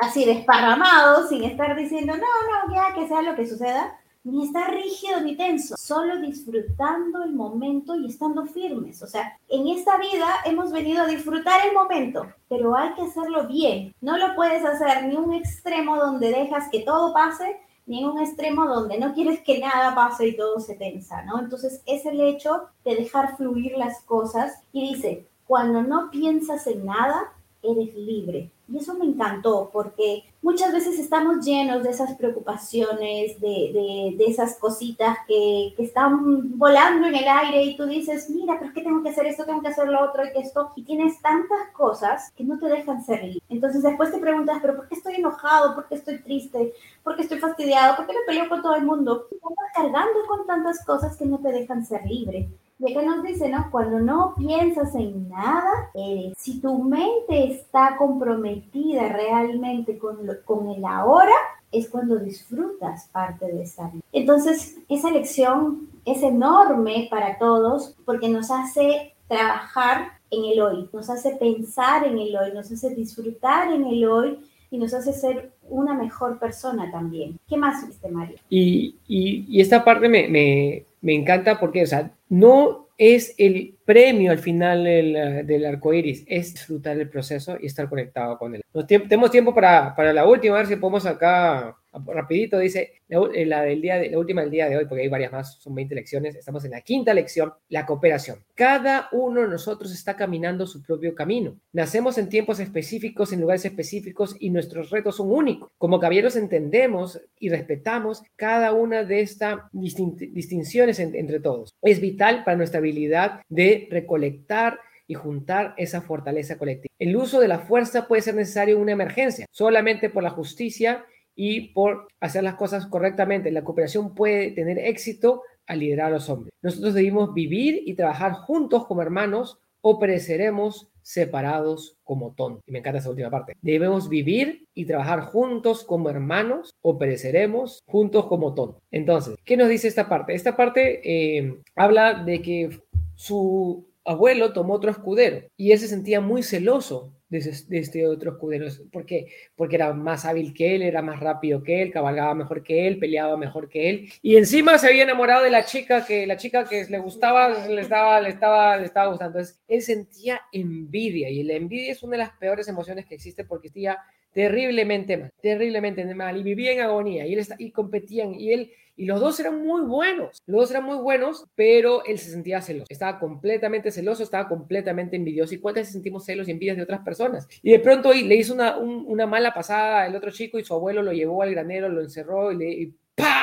así 0.00 0.24
desparramado, 0.24 1.26
sin 1.28 1.44
estar 1.44 1.76
diciendo, 1.76 2.14
no, 2.14 2.68
no, 2.68 2.74
ya 2.74 2.94
que 2.94 3.08
sea 3.08 3.22
lo 3.22 3.34
que 3.34 3.46
suceda, 3.46 3.98
ni 4.24 4.46
estar 4.46 4.72
rígido 4.72 5.20
ni 5.20 5.36
tenso, 5.36 5.76
solo 5.76 6.20
disfrutando 6.20 7.22
el 7.22 7.32
momento 7.32 7.94
y 7.96 8.06
estando 8.06 8.44
firmes. 8.46 9.02
O 9.02 9.06
sea, 9.06 9.38
en 9.48 9.68
esta 9.68 9.96
vida 9.98 10.26
hemos 10.44 10.72
venido 10.72 11.02
a 11.02 11.06
disfrutar 11.06 11.66
el 11.66 11.74
momento, 11.74 12.26
pero 12.48 12.76
hay 12.76 12.92
que 12.94 13.02
hacerlo 13.02 13.46
bien. 13.46 13.94
No 14.00 14.18
lo 14.18 14.34
puedes 14.34 14.64
hacer 14.64 15.04
ni 15.04 15.16
un 15.16 15.32
extremo 15.32 15.96
donde 15.96 16.30
dejas 16.30 16.68
que 16.70 16.80
todo 16.80 17.14
pase, 17.14 17.60
ni 17.86 18.00
en 18.00 18.10
un 18.10 18.20
extremo 18.20 18.66
donde 18.66 18.98
no 18.98 19.14
quieres 19.14 19.40
que 19.40 19.58
nada 19.60 19.94
pase 19.94 20.28
y 20.28 20.36
todo 20.36 20.60
se 20.60 20.74
tensa, 20.74 21.22
¿no? 21.22 21.38
Entonces 21.38 21.82
es 21.86 22.04
el 22.04 22.20
hecho 22.20 22.68
de 22.84 22.96
dejar 22.96 23.36
fluir 23.36 23.78
las 23.78 24.02
cosas 24.02 24.62
y 24.72 24.94
dice, 24.94 25.26
cuando 25.46 25.82
no 25.82 26.10
piensas 26.10 26.66
en 26.66 26.84
nada, 26.84 27.32
eres 27.62 27.94
libre. 27.94 28.50
Y 28.70 28.76
eso 28.76 28.94
me 28.94 29.06
encantó 29.06 29.70
porque 29.72 30.24
muchas 30.42 30.72
veces 30.72 30.98
estamos 30.98 31.44
llenos 31.44 31.82
de 31.82 31.90
esas 31.90 32.14
preocupaciones, 32.16 33.40
de, 33.40 34.14
de, 34.16 34.24
esas 34.26 34.56
cositas 34.58 35.16
que, 35.26 35.72
que, 35.74 35.84
están 35.84 36.58
volando 36.58 37.08
en 37.08 37.14
el 37.14 37.26
aire 37.26 37.62
y 37.62 37.76
tú 37.78 37.86
dices, 37.86 38.28
mira, 38.28 38.56
pero 38.58 38.68
es 38.68 38.74
que 38.74 38.82
tengo 38.82 39.02
que 39.02 39.08
hacer 39.08 39.26
esto, 39.26 39.46
tengo 39.46 39.62
que 39.62 39.68
hacer 39.68 39.88
lo 39.88 40.04
otro 40.04 40.24
y 40.26 40.32
que 40.32 40.40
esto. 40.40 40.70
Y 40.76 40.82
tienes 40.82 41.20
tantas 41.22 41.70
cosas 41.72 42.30
que 42.36 42.44
no 42.44 42.58
te 42.58 42.66
dejan 42.66 43.02
ser 43.02 43.24
libre. 43.24 43.42
Entonces 43.48 43.82
después 43.82 44.12
te 44.12 44.18
preguntas, 44.18 44.58
pero 44.60 44.76
¿por 44.76 44.86
qué 44.88 44.96
estoy 44.96 45.14
enojado? 45.14 45.74
¿Por 45.74 45.88
qué 45.88 45.94
estoy 45.94 46.18
triste? 46.18 46.74
¿Por 47.02 47.16
qué 47.16 47.22
estoy 47.22 47.38
fastidiado? 47.38 47.96
¿Por 47.96 48.06
qué 48.06 48.12
me 48.12 48.26
peleo 48.26 48.48
con 48.50 48.60
todo 48.60 48.74
el 48.74 48.84
mundo? 48.84 49.28
Estás 49.30 49.72
cargando 49.74 50.26
con 50.28 50.46
tantas 50.46 50.84
cosas 50.84 51.16
que 51.16 51.24
no 51.24 51.38
te 51.38 51.52
dejan 51.52 51.86
ser 51.86 52.04
libre. 52.04 52.48
Y 52.78 52.92
acá 52.92 53.04
nos 53.04 53.24
dice, 53.24 53.48
¿no? 53.48 53.68
Cuando 53.70 53.98
no 53.98 54.34
piensas 54.36 54.94
en 54.94 55.28
nada, 55.28 55.90
eh, 55.94 56.32
si 56.36 56.60
tu 56.60 56.78
mente 56.78 57.52
está 57.52 57.96
comprometida 57.96 59.08
realmente 59.08 59.98
con, 59.98 60.18
con 60.44 60.68
el 60.68 60.84
ahora, 60.84 61.34
es 61.72 61.88
cuando 61.88 62.16
disfrutas 62.18 63.08
parte 63.12 63.46
de 63.46 63.62
esa 63.62 63.88
vida. 63.88 64.04
Entonces, 64.12 64.78
esa 64.88 65.10
lección 65.10 65.88
es 66.04 66.22
enorme 66.22 67.08
para 67.10 67.38
todos 67.38 67.96
porque 68.04 68.28
nos 68.28 68.50
hace 68.50 69.14
trabajar 69.26 70.12
en 70.30 70.44
el 70.44 70.60
hoy, 70.60 70.88
nos 70.92 71.10
hace 71.10 71.36
pensar 71.36 72.06
en 72.06 72.18
el 72.18 72.36
hoy, 72.36 72.52
nos 72.54 72.70
hace 72.70 72.94
disfrutar 72.94 73.72
en 73.72 73.84
el 73.84 74.04
hoy 74.06 74.38
y 74.70 74.78
nos 74.78 74.94
hace 74.94 75.12
ser 75.12 75.50
una 75.68 75.94
mejor 75.94 76.38
persona 76.38 76.90
también. 76.90 77.38
¿Qué 77.48 77.56
más, 77.56 77.82
este 77.88 78.08
Mario? 78.08 78.36
Y, 78.48 78.96
y, 79.06 79.60
esta 79.60 79.84
parte 79.84 80.08
me, 80.08 80.28
me, 80.28 80.84
me 81.00 81.14
encanta 81.14 81.58
porque, 81.58 81.82
o 81.82 81.86
sea, 81.86 82.10
no 82.28 82.88
es 82.98 83.34
el 83.38 83.76
premio 83.84 84.32
al 84.32 84.38
final 84.38 84.84
del, 84.84 85.46
del 85.46 85.64
arco 85.64 85.94
iris, 85.94 86.24
es 86.26 86.52
disfrutar 86.52 86.98
el 86.98 87.08
proceso 87.08 87.56
y 87.60 87.66
estar 87.66 87.88
conectado 87.88 88.36
con 88.36 88.56
él. 88.56 88.62
tenemos 88.86 89.30
tiempo 89.30 89.54
para, 89.54 89.94
para 89.94 90.12
la 90.12 90.26
última, 90.26 90.56
a 90.56 90.58
ver 90.58 90.66
si 90.66 90.76
podemos 90.76 91.06
acá 91.06 91.76
rapidito, 92.06 92.58
dice 92.58 92.92
eh, 93.08 93.46
la, 93.46 93.62
del 93.62 93.80
día 93.80 93.96
de, 93.96 94.10
la 94.10 94.18
última 94.18 94.42
del 94.42 94.50
día 94.50 94.68
de 94.68 94.76
hoy, 94.76 94.86
porque 94.86 95.02
hay 95.02 95.08
varias 95.08 95.32
más, 95.32 95.54
son 95.60 95.74
20 95.74 95.94
lecciones, 95.94 96.36
estamos 96.36 96.64
en 96.64 96.72
la 96.72 96.80
quinta 96.80 97.14
lección, 97.14 97.52
la 97.68 97.86
cooperación. 97.86 98.44
Cada 98.54 99.08
uno 99.12 99.42
de 99.42 99.48
nosotros 99.48 99.92
está 99.92 100.16
caminando 100.16 100.66
su 100.66 100.82
propio 100.82 101.14
camino. 101.14 101.56
Nacemos 101.72 102.18
en 102.18 102.28
tiempos 102.28 102.60
específicos, 102.60 103.32
en 103.32 103.40
lugares 103.40 103.64
específicos 103.64 104.36
y 104.38 104.50
nuestros 104.50 104.90
retos 104.90 105.16
son 105.16 105.30
únicos. 105.30 105.70
Como 105.78 106.00
caballeros 106.00 106.36
entendemos 106.36 107.20
y 107.38 107.48
respetamos 107.48 108.22
cada 108.36 108.72
una 108.72 109.04
de 109.04 109.20
estas 109.20 109.60
distinciones 109.72 110.98
entre 110.98 111.40
todos. 111.40 111.74
Es 111.82 112.00
vital 112.00 112.44
para 112.44 112.56
nuestra 112.56 112.78
habilidad 112.78 113.40
de 113.48 113.88
recolectar 113.90 114.80
y 115.08 115.14
juntar 115.14 115.74
esa 115.78 116.02
fortaleza 116.02 116.58
colectiva. 116.58 116.94
El 116.98 117.16
uso 117.16 117.40
de 117.40 117.48
la 117.48 117.60
fuerza 117.60 118.06
puede 118.06 118.22
ser 118.22 118.34
necesario 118.34 118.76
en 118.76 118.82
una 118.82 118.92
emergencia, 118.92 119.46
solamente 119.50 120.10
por 120.10 120.22
la 120.22 120.30
justicia 120.30 121.06
y 121.40 121.68
por 121.68 122.08
hacer 122.18 122.42
las 122.42 122.56
cosas 122.56 122.86
correctamente. 122.86 123.52
La 123.52 123.62
cooperación 123.62 124.12
puede 124.12 124.50
tener 124.50 124.76
éxito 124.76 125.42
al 125.68 125.78
liderar 125.78 126.08
a 126.08 126.14
los 126.16 126.28
hombres. 126.28 126.52
Nosotros 126.62 126.94
debemos 126.94 127.32
vivir 127.32 127.80
y 127.86 127.94
trabajar 127.94 128.32
juntos 128.32 128.86
como 128.86 129.02
hermanos 129.02 129.60
o 129.80 130.00
pereceremos 130.00 130.90
separados 131.00 131.96
como 132.02 132.34
tontos. 132.34 132.64
Y 132.66 132.72
me 132.72 132.80
encanta 132.80 132.98
esa 132.98 133.10
última 133.10 133.30
parte. 133.30 133.52
Debemos 133.62 134.08
vivir 134.08 134.66
y 134.74 134.86
trabajar 134.86 135.20
juntos 135.20 135.84
como 135.84 136.10
hermanos 136.10 136.74
o 136.82 136.98
pereceremos 136.98 137.84
juntos 137.86 138.26
como 138.26 138.54
tontos. 138.54 138.82
Entonces, 138.90 139.36
¿qué 139.44 139.56
nos 139.56 139.68
dice 139.68 139.86
esta 139.86 140.08
parte? 140.08 140.34
Esta 140.34 140.56
parte 140.56 141.00
eh, 141.04 141.54
habla 141.76 142.24
de 142.24 142.42
que 142.42 142.80
su 143.14 143.86
abuelo 144.04 144.52
tomó 144.52 144.74
otro 144.74 144.90
escudero 144.90 145.46
y 145.56 145.70
él 145.70 145.78
se 145.78 145.86
sentía 145.86 146.20
muy 146.20 146.42
celoso 146.42 147.12
de, 147.28 147.38
este 147.70 148.06
otro 148.06 148.32
escudero. 148.32 148.66
¿Por 148.90 149.04
qué? 149.04 149.26
Porque 149.56 149.76
era 149.76 149.92
más 149.92 150.24
hábil 150.24 150.54
que 150.54 150.74
él, 150.74 150.82
era 150.82 151.02
más 151.02 151.20
rápido 151.20 151.62
que 151.62 151.82
él, 151.82 151.90
cabalgaba 151.90 152.34
mejor 152.34 152.62
que 152.62 152.86
él, 152.86 152.98
peleaba 152.98 153.36
mejor 153.36 153.68
que 153.68 153.90
él. 153.90 154.08
Y 154.22 154.36
encima 154.36 154.78
se 154.78 154.88
había 154.88 155.02
enamorado 155.02 155.44
de 155.44 155.50
la 155.50 155.64
chica 155.64 156.04
que 156.04 156.26
la 156.26 156.36
chica 156.36 156.64
que 156.64 156.84
le 156.86 156.98
gustaba, 156.98 157.66
le 157.66 157.80
estaba, 157.80 158.20
le 158.20 158.30
estaba, 158.30 158.76
le 158.76 158.86
estaba 158.86 159.08
gustando. 159.08 159.38
Entonces, 159.38 159.60
él 159.68 159.82
sentía 159.82 160.40
envidia 160.52 161.28
y 161.28 161.42
la 161.42 161.54
envidia 161.54 161.92
es 161.92 162.02
una 162.02 162.12
de 162.12 162.24
las 162.24 162.32
peores 162.32 162.68
emociones 162.68 163.06
que 163.06 163.14
existe 163.14 163.44
porque 163.44 163.68
sentía 163.68 163.98
terriblemente 164.32 165.16
mal, 165.16 165.32
terriblemente 165.40 166.04
mal 166.14 166.36
y 166.36 166.42
vivía 166.42 166.72
en 166.72 166.80
agonía 166.80 167.26
y 167.26 167.34
él 167.34 167.46
y 167.58 167.70
competían 167.72 168.34
y 168.34 168.52
él 168.52 168.72
y 168.98 169.06
los 169.06 169.20
dos 169.20 169.38
eran 169.38 169.64
muy 169.64 169.82
buenos, 169.82 170.42
los 170.46 170.62
dos 170.62 170.70
eran 170.72 170.82
muy 170.82 170.96
buenos, 170.96 171.46
pero 171.54 172.04
él 172.04 172.18
se 172.18 172.32
sentía 172.32 172.60
celoso, 172.60 172.86
estaba 172.88 173.20
completamente 173.20 173.92
celoso, 173.92 174.24
estaba 174.24 174.48
completamente 174.48 175.14
envidioso. 175.14 175.54
¿Y 175.54 175.60
cuántas 175.60 175.92
sentimos 175.92 176.24
celos 176.24 176.48
y 176.48 176.50
envidias 176.50 176.76
de 176.76 176.82
otras 176.82 177.00
personas? 177.04 177.46
Y 177.62 177.70
de 177.70 177.78
pronto 177.78 178.12
le 178.12 178.34
hizo 178.34 178.54
una, 178.54 179.26
mala 179.26 179.54
pasada 179.54 180.04
el 180.08 180.16
otro 180.16 180.32
chico 180.32 180.58
y 180.58 180.64
su 180.64 180.74
abuelo 180.74 181.02
lo 181.02 181.12
llevó 181.12 181.42
al 181.42 181.52
granero, 181.52 181.88
lo 181.88 182.00
encerró 182.00 182.50
y 182.50 182.56
le 182.56 182.92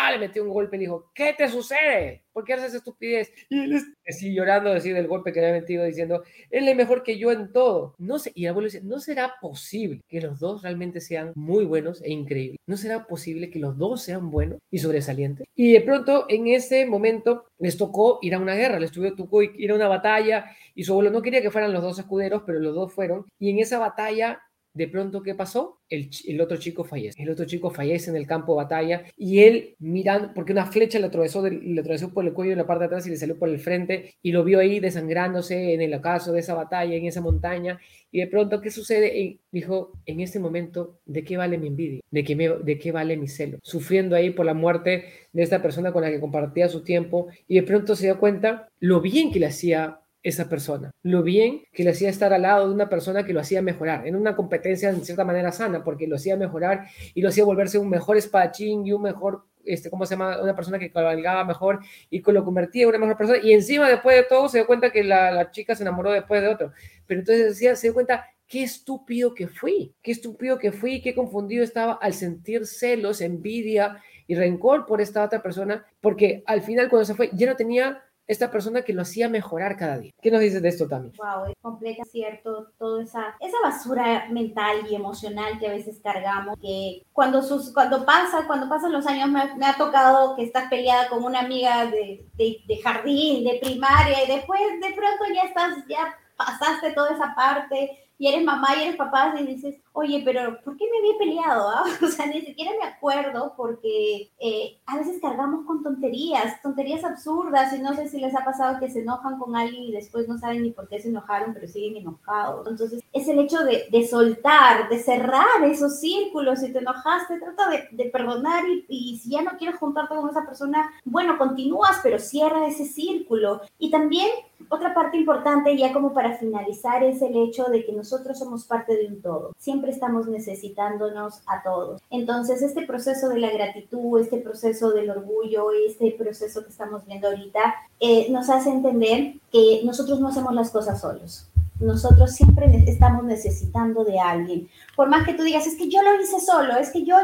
¡pah! 0.06 0.12
le 0.12 0.20
metió 0.20 0.44
un 0.44 0.50
golpe 0.50 0.76
y 0.76 0.80
le 0.80 0.86
dijo, 0.86 1.12
¿qué 1.14 1.34
te 1.34 1.48
sucede? 1.48 2.24
¿Por 2.32 2.44
qué 2.44 2.54
haces 2.54 2.74
estupidez? 2.74 3.32
Y 3.50 3.60
él 3.60 3.82
así 4.08 4.34
llorando 4.34 4.72
así 4.72 4.92
del 4.92 5.08
golpe 5.08 5.32
que 5.32 5.40
le 5.40 5.48
había 5.48 5.62
metido 5.62 5.84
diciendo, 5.84 6.24
él 6.50 6.68
es 6.68 6.76
mejor 6.76 7.04
que 7.04 7.18
yo 7.18 7.32
en 7.32 7.52
todo. 7.52 7.96
No 7.98 8.20
sé, 8.20 8.32
y 8.36 8.46
el 8.46 8.50
abuelo 8.52 8.68
dice, 8.68 8.82
¿no 8.84 9.00
será 9.00 9.36
posible 9.42 10.02
que 10.08 10.22
los 10.22 10.40
dos 10.40 10.62
realmente 10.62 11.02
sean 11.02 11.32
muy 11.36 11.66
buenos 11.66 12.02
e 12.02 12.12
increíbles? 12.12 12.60
¿No 12.68 12.78
será 12.78 13.08
posible 13.08 13.50
que 13.50 13.60
los 13.60 13.78
dos 13.78 14.02
sean 14.04 14.32
buenos 14.32 14.60
y 14.70 14.80
sobresalientes? 14.80 15.48
Y 15.56 15.74
de 15.74 15.82
pronto 15.82 16.26
en 16.30 16.48
ese 16.48 16.86
momento 16.86 17.46
les 17.58 17.78
tocó 17.78 18.20
ir 18.22 18.36
a 18.36 18.40
una 18.40 18.56
guerra, 18.56 18.80
les 18.80 18.92
tocó 18.92 19.42
ir 19.42 19.72
a 19.72 19.76
una 19.76 19.88
batalla 19.88 20.46
y 20.74 20.84
su 20.84 20.92
abuelo 20.92 21.12
no 21.12 21.22
quería 21.22 21.42
que 21.42 21.52
fueran 21.52 21.74
los 21.74 21.82
dos 21.82 22.00
escuderos, 22.00 22.44
pero 22.46 22.60
los 22.60 22.76
dos 22.76 22.94
fueron. 22.94 23.26
Y 23.40 23.50
en 23.50 23.60
esa 23.60 23.80
batalla 23.80 24.42
de 24.76 24.90
pronto, 24.90 25.24
¿qué 25.24 25.34
pasó? 25.34 25.80
El, 25.90 26.42
otro 26.42 26.58
chico 26.58 26.84
fallece. 26.84 27.24
El 27.24 27.30
otro 27.30 27.46
chico 27.46 27.72
fallece 27.72 28.10
en 28.10 28.18
el 28.18 28.28
campo 28.28 28.54
de 28.54 28.64
batalla 28.64 29.06
y 29.16 29.40
él 29.40 29.76
mirando, 29.80 30.34
porque 30.34 30.52
una 30.52 30.66
flecha 30.66 31.00
le 31.00 31.06
atravesó, 31.06 31.48
le 31.48 31.80
atravesó 31.80 32.14
por 32.14 32.26
el 32.26 32.34
cuello 32.34 32.52
en 32.52 32.58
la 32.58 32.68
parte 32.68 32.82
de 32.82 32.88
atrás 32.88 33.08
y 33.08 33.10
le 33.10 33.16
salió 33.16 33.40
por 33.40 33.48
el 33.48 33.58
frente 33.60 34.16
y 34.22 34.34
lo 34.34 34.44
vio 34.44 34.60
ahí 34.60 34.82
desangrándose 34.82 35.74
en 35.74 35.82
el 35.82 35.94
ocaso 35.94 36.34
de 36.34 36.42
esa 36.42 36.56
batalla, 36.56 36.94
en 36.94 37.06
esa 37.06 37.22
montaña. 37.22 37.80
Y 38.12 38.20
de 38.20 38.28
pronto, 38.28 38.60
¿qué 38.60 38.70
sucede? 38.70 39.18
Y 39.18 39.40
dijo, 39.50 39.94
en 40.06 40.20
este 40.20 40.40
momento, 40.40 41.00
¿de 41.06 41.24
qué 41.24 41.38
vale 41.38 41.58
mi 41.58 41.68
envidia? 41.68 42.02
¿De 42.12 42.26
qué, 42.26 42.36
me, 42.36 42.50
¿De 42.50 42.78
qué 42.78 42.92
vale 42.92 43.16
mi 43.16 43.30
celo? 43.30 43.60
Sufriendo 43.64 44.14
ahí 44.14 44.32
por 44.32 44.46
la 44.46 44.54
muerte 44.54 45.06
de 45.32 45.42
esta 45.42 45.62
persona 45.62 45.94
con 45.94 46.02
la 46.02 46.12
que 46.12 46.20
compartía 46.20 46.68
su 46.68 46.84
tiempo 46.84 47.28
y 47.48 47.56
de 47.56 47.64
pronto 47.64 47.96
se 47.96 48.08
dio 48.08 48.20
cuenta 48.20 48.68
lo 48.80 49.00
bien 49.00 49.32
que 49.32 49.40
le 49.40 49.46
hacía 49.46 50.02
esa 50.26 50.50
persona, 50.50 50.92
lo 51.04 51.22
bien 51.22 51.66
que 51.72 51.84
le 51.84 51.92
hacía 51.92 52.10
estar 52.10 52.34
al 52.34 52.42
lado 52.42 52.68
de 52.68 52.74
una 52.74 52.90
persona 52.90 53.24
que 53.24 53.32
lo 53.32 53.42
hacía 53.42 53.62
mejorar, 53.62 54.08
en 54.08 54.16
una 54.16 54.36
competencia 54.36 54.90
en 54.90 55.06
cierta 55.06 55.24
manera 55.24 55.52
sana, 55.52 55.84
porque 55.84 56.08
lo 56.08 56.16
hacía 56.16 56.36
mejorar 56.36 56.88
y 57.14 57.22
lo 57.22 57.30
hacía 57.30 57.44
volverse 57.44 57.78
un 57.78 57.92
mejor 57.92 58.18
espadachín 58.18 58.88
y 58.88 58.92
un 58.92 59.04
mejor, 59.04 59.46
este, 59.64 59.92
¿cómo 59.92 60.04
se 60.08 60.16
llama? 60.16 60.42
Una 60.42 60.56
persona 60.56 60.80
que 60.80 60.92
cabalgaba 60.92 61.46
mejor 61.46 61.80
y 62.10 62.24
lo 62.32 62.44
convertía 62.44 62.84
en 62.84 62.90
una 62.90 62.98
mejor 62.98 63.18
persona. 63.18 63.40
Y 63.44 63.54
encima, 63.54 63.88
después 63.88 64.16
de 64.16 64.24
todo, 64.24 64.50
se 64.50 64.58
dio 64.58 64.66
cuenta 64.66 64.90
que 64.90 65.04
la, 65.04 65.30
la 65.32 65.52
chica 65.52 65.76
se 65.76 65.84
enamoró 65.84 66.12
después 66.12 66.42
de 66.42 66.48
otro. 66.48 66.72
Pero 67.06 67.20
entonces 67.20 67.46
decía, 67.46 67.76
se 67.76 67.86
dio 67.86 67.94
cuenta, 67.94 68.26
qué 68.48 68.64
estúpido 68.64 69.36
que 69.36 69.48
fui, 69.48 69.94
qué 70.02 70.12
estúpido 70.12 70.58
que 70.58 70.72
fui, 70.72 71.04
qué 71.04 71.14
confundido 71.14 71.64
estaba 71.64 72.00
al 72.02 72.14
sentir 72.14 72.66
celos, 72.66 73.22
envidia 73.22 74.02
y 74.26 74.34
rencor 74.34 74.88
por 74.88 75.02
esta 75.02 75.24
otra 75.24 75.44
persona, 75.44 75.86
porque 76.02 76.42
al 76.48 76.64
final 76.64 76.90
cuando 76.90 77.06
se 77.06 77.14
fue 77.14 77.30
ya 77.34 77.46
no 77.46 77.56
tenía 77.56 78.02
esta 78.28 78.50
persona 78.52 78.82
que 78.82 78.94
lo 78.94 79.04
hacía 79.04 79.30
mejorar 79.30 79.78
cada 79.78 80.00
día. 80.00 80.12
¿Qué 80.22 80.32
nos 80.32 80.42
dices 80.42 80.62
de 80.62 80.70
esto 80.70 80.88
también? 80.88 81.14
Wow, 81.18 81.46
es 81.46 81.56
completa, 81.62 82.04
cierto, 82.06 82.72
toda 82.78 83.04
esa, 83.04 83.36
esa 83.40 83.58
basura 83.64 84.28
mental 84.30 84.88
y 84.90 84.96
emocional 84.96 85.60
que 85.60 85.68
a 85.68 85.72
veces 85.72 86.00
cargamos, 86.04 86.58
que 86.62 87.04
cuando, 87.14 87.42
sus, 87.42 87.74
cuando 87.74 88.06
pasa, 88.06 88.48
cuando 88.48 88.68
pasan 88.68 88.94
los 88.94 89.06
años 89.06 89.30
me, 89.30 89.66
ha 89.66 89.78
tocado 89.78 90.36
que 90.36 90.44
estás 90.44 90.70
peleada 90.70 91.10
con 91.10 91.24
una 91.24 91.42
amiga 91.42 91.86
de, 91.86 92.26
de, 92.34 92.58
de 92.68 92.82
jardín, 92.82 93.44
de 93.44 93.60
primaria, 93.62 94.24
y 94.24 94.28
después 94.28 94.62
de 94.82 94.94
pronto 94.94 95.24
ya 95.34 95.44
estás, 95.44 95.76
ya 95.88 96.16
pasaste 96.36 96.92
toda 96.92 97.14
esa 97.14 97.34
parte 97.36 98.05
y 98.18 98.28
eres 98.28 98.44
mamá 98.44 98.70
y 98.78 98.84
eres 98.84 98.96
papá 98.96 99.36
y 99.40 99.46
dices, 99.46 99.76
oye, 99.94 100.22
pero 100.24 100.60
¿por 100.62 100.78
qué 100.78 100.86
me 100.92 101.00
había 101.00 101.18
peleado? 101.18 101.70
Ah? 101.70 101.84
O 102.06 102.08
sea, 102.08 102.28
ni 102.28 102.42
siquiera 102.42 102.72
me 102.80 102.88
acuerdo 102.88 103.54
porque 103.58 104.30
eh, 104.40 104.78
a 104.86 104.98
veces 104.98 105.20
cargamos 105.22 105.66
con 105.66 105.84
tonterías, 105.84 106.62
tonterías 106.62 107.04
absurdas 107.04 107.74
y 107.74 107.80
no 107.80 107.94
sé 107.94 108.08
si 108.08 108.20
les 108.20 108.36
ha 108.36 108.46
pasado 108.46 108.80
que 108.80 108.90
se 108.90 109.02
enojan 109.02 109.40
con 109.40 109.56
alguien 109.56 109.84
y 109.84 109.92
después 109.92 110.28
no 110.28 110.38
saben 110.38 110.64
ni 110.64 110.72
por 110.72 110.88
qué 110.88 111.00
se 111.00 111.10
enojaron, 111.10 111.54
pero 111.54 111.68
siguen 111.68 111.98
enojados. 111.98 112.68
Entonces, 112.68 113.04
es 113.12 113.28
el 113.28 113.40
hecho 113.40 113.60
de, 113.64 113.88
de 113.92 114.08
soltar, 114.08 114.90
de 114.90 115.00
cerrar 115.00 115.64
esos 115.64 116.00
círculos. 116.00 116.60
Si 116.60 116.72
te 116.72 116.80
enojaste, 116.80 117.40
trata 117.40 117.70
de, 117.70 117.88
de 117.92 118.10
perdonar 118.10 118.68
y, 118.68 118.86
y, 118.88 119.18
si 119.18 119.32
ya 119.32 119.42
no 119.42 119.58
quieres 119.58 119.78
juntarte 119.78 120.16
con 120.16 120.30
esa 120.30 120.46
persona, 120.46 120.92
bueno, 121.04 121.38
continúas, 121.38 122.00
pero 122.04 122.20
cierra 122.20 122.68
ese 122.68 122.86
círculo. 122.86 123.62
Y 123.80 123.90
también 123.90 124.30
otra 124.70 124.94
parte 124.94 125.18
importante, 125.18 125.78
ya 125.78 125.94
como 125.94 126.14
para 126.14 126.38
finalizar, 126.38 127.04
es 127.04 127.22
el 127.22 127.36
hecho 127.38 127.66
de 127.66 127.86
que 127.86 127.94
nosotros 127.94 128.40
somos 128.40 128.66
parte 128.66 128.96
de 128.96 129.08
un 129.08 129.22
todo. 129.22 129.54
Siempre 129.58 129.92
estamos 129.92 130.28
necesitándonos 130.28 131.42
a 131.48 131.64
todos. 131.64 132.02
Entonces, 132.10 132.62
este 132.62 132.86
proceso 132.86 133.30
de 133.30 133.40
la 133.40 133.52
gratitud, 133.52 134.20
este 134.20 134.38
proceso 134.38 134.92
del 134.92 135.10
orgullo, 135.10 135.68
este 135.72 136.12
proceso 136.12 136.64
que 136.64 136.70
estamos 136.70 137.06
viendo 137.06 137.28
ahorita, 137.28 137.76
eh, 138.00 138.28
nos 138.32 138.50
hace 138.50 138.70
entender 138.70 139.36
que 139.52 139.82
nosotros 139.84 140.20
no 140.20 140.30
hacemos 140.30 140.54
las 140.54 140.72
cosas 140.72 141.02
solos. 141.02 141.48
Nosotros 141.80 142.32
siempre 142.32 142.68
estamos 142.88 143.26
necesitando 143.26 144.06
de 144.06 144.18
alguien. 144.18 144.70
Por 144.96 145.10
más 145.10 145.26
que 145.26 145.34
tú 145.34 145.44
digas, 145.44 145.68
es 145.68 145.76
que 145.76 145.90
yo 145.90 146.02
lo 146.02 146.22
hice 146.22 146.40
solo, 146.40 146.78
es 146.78 146.90
que 146.90 147.04
yo, 147.04 147.18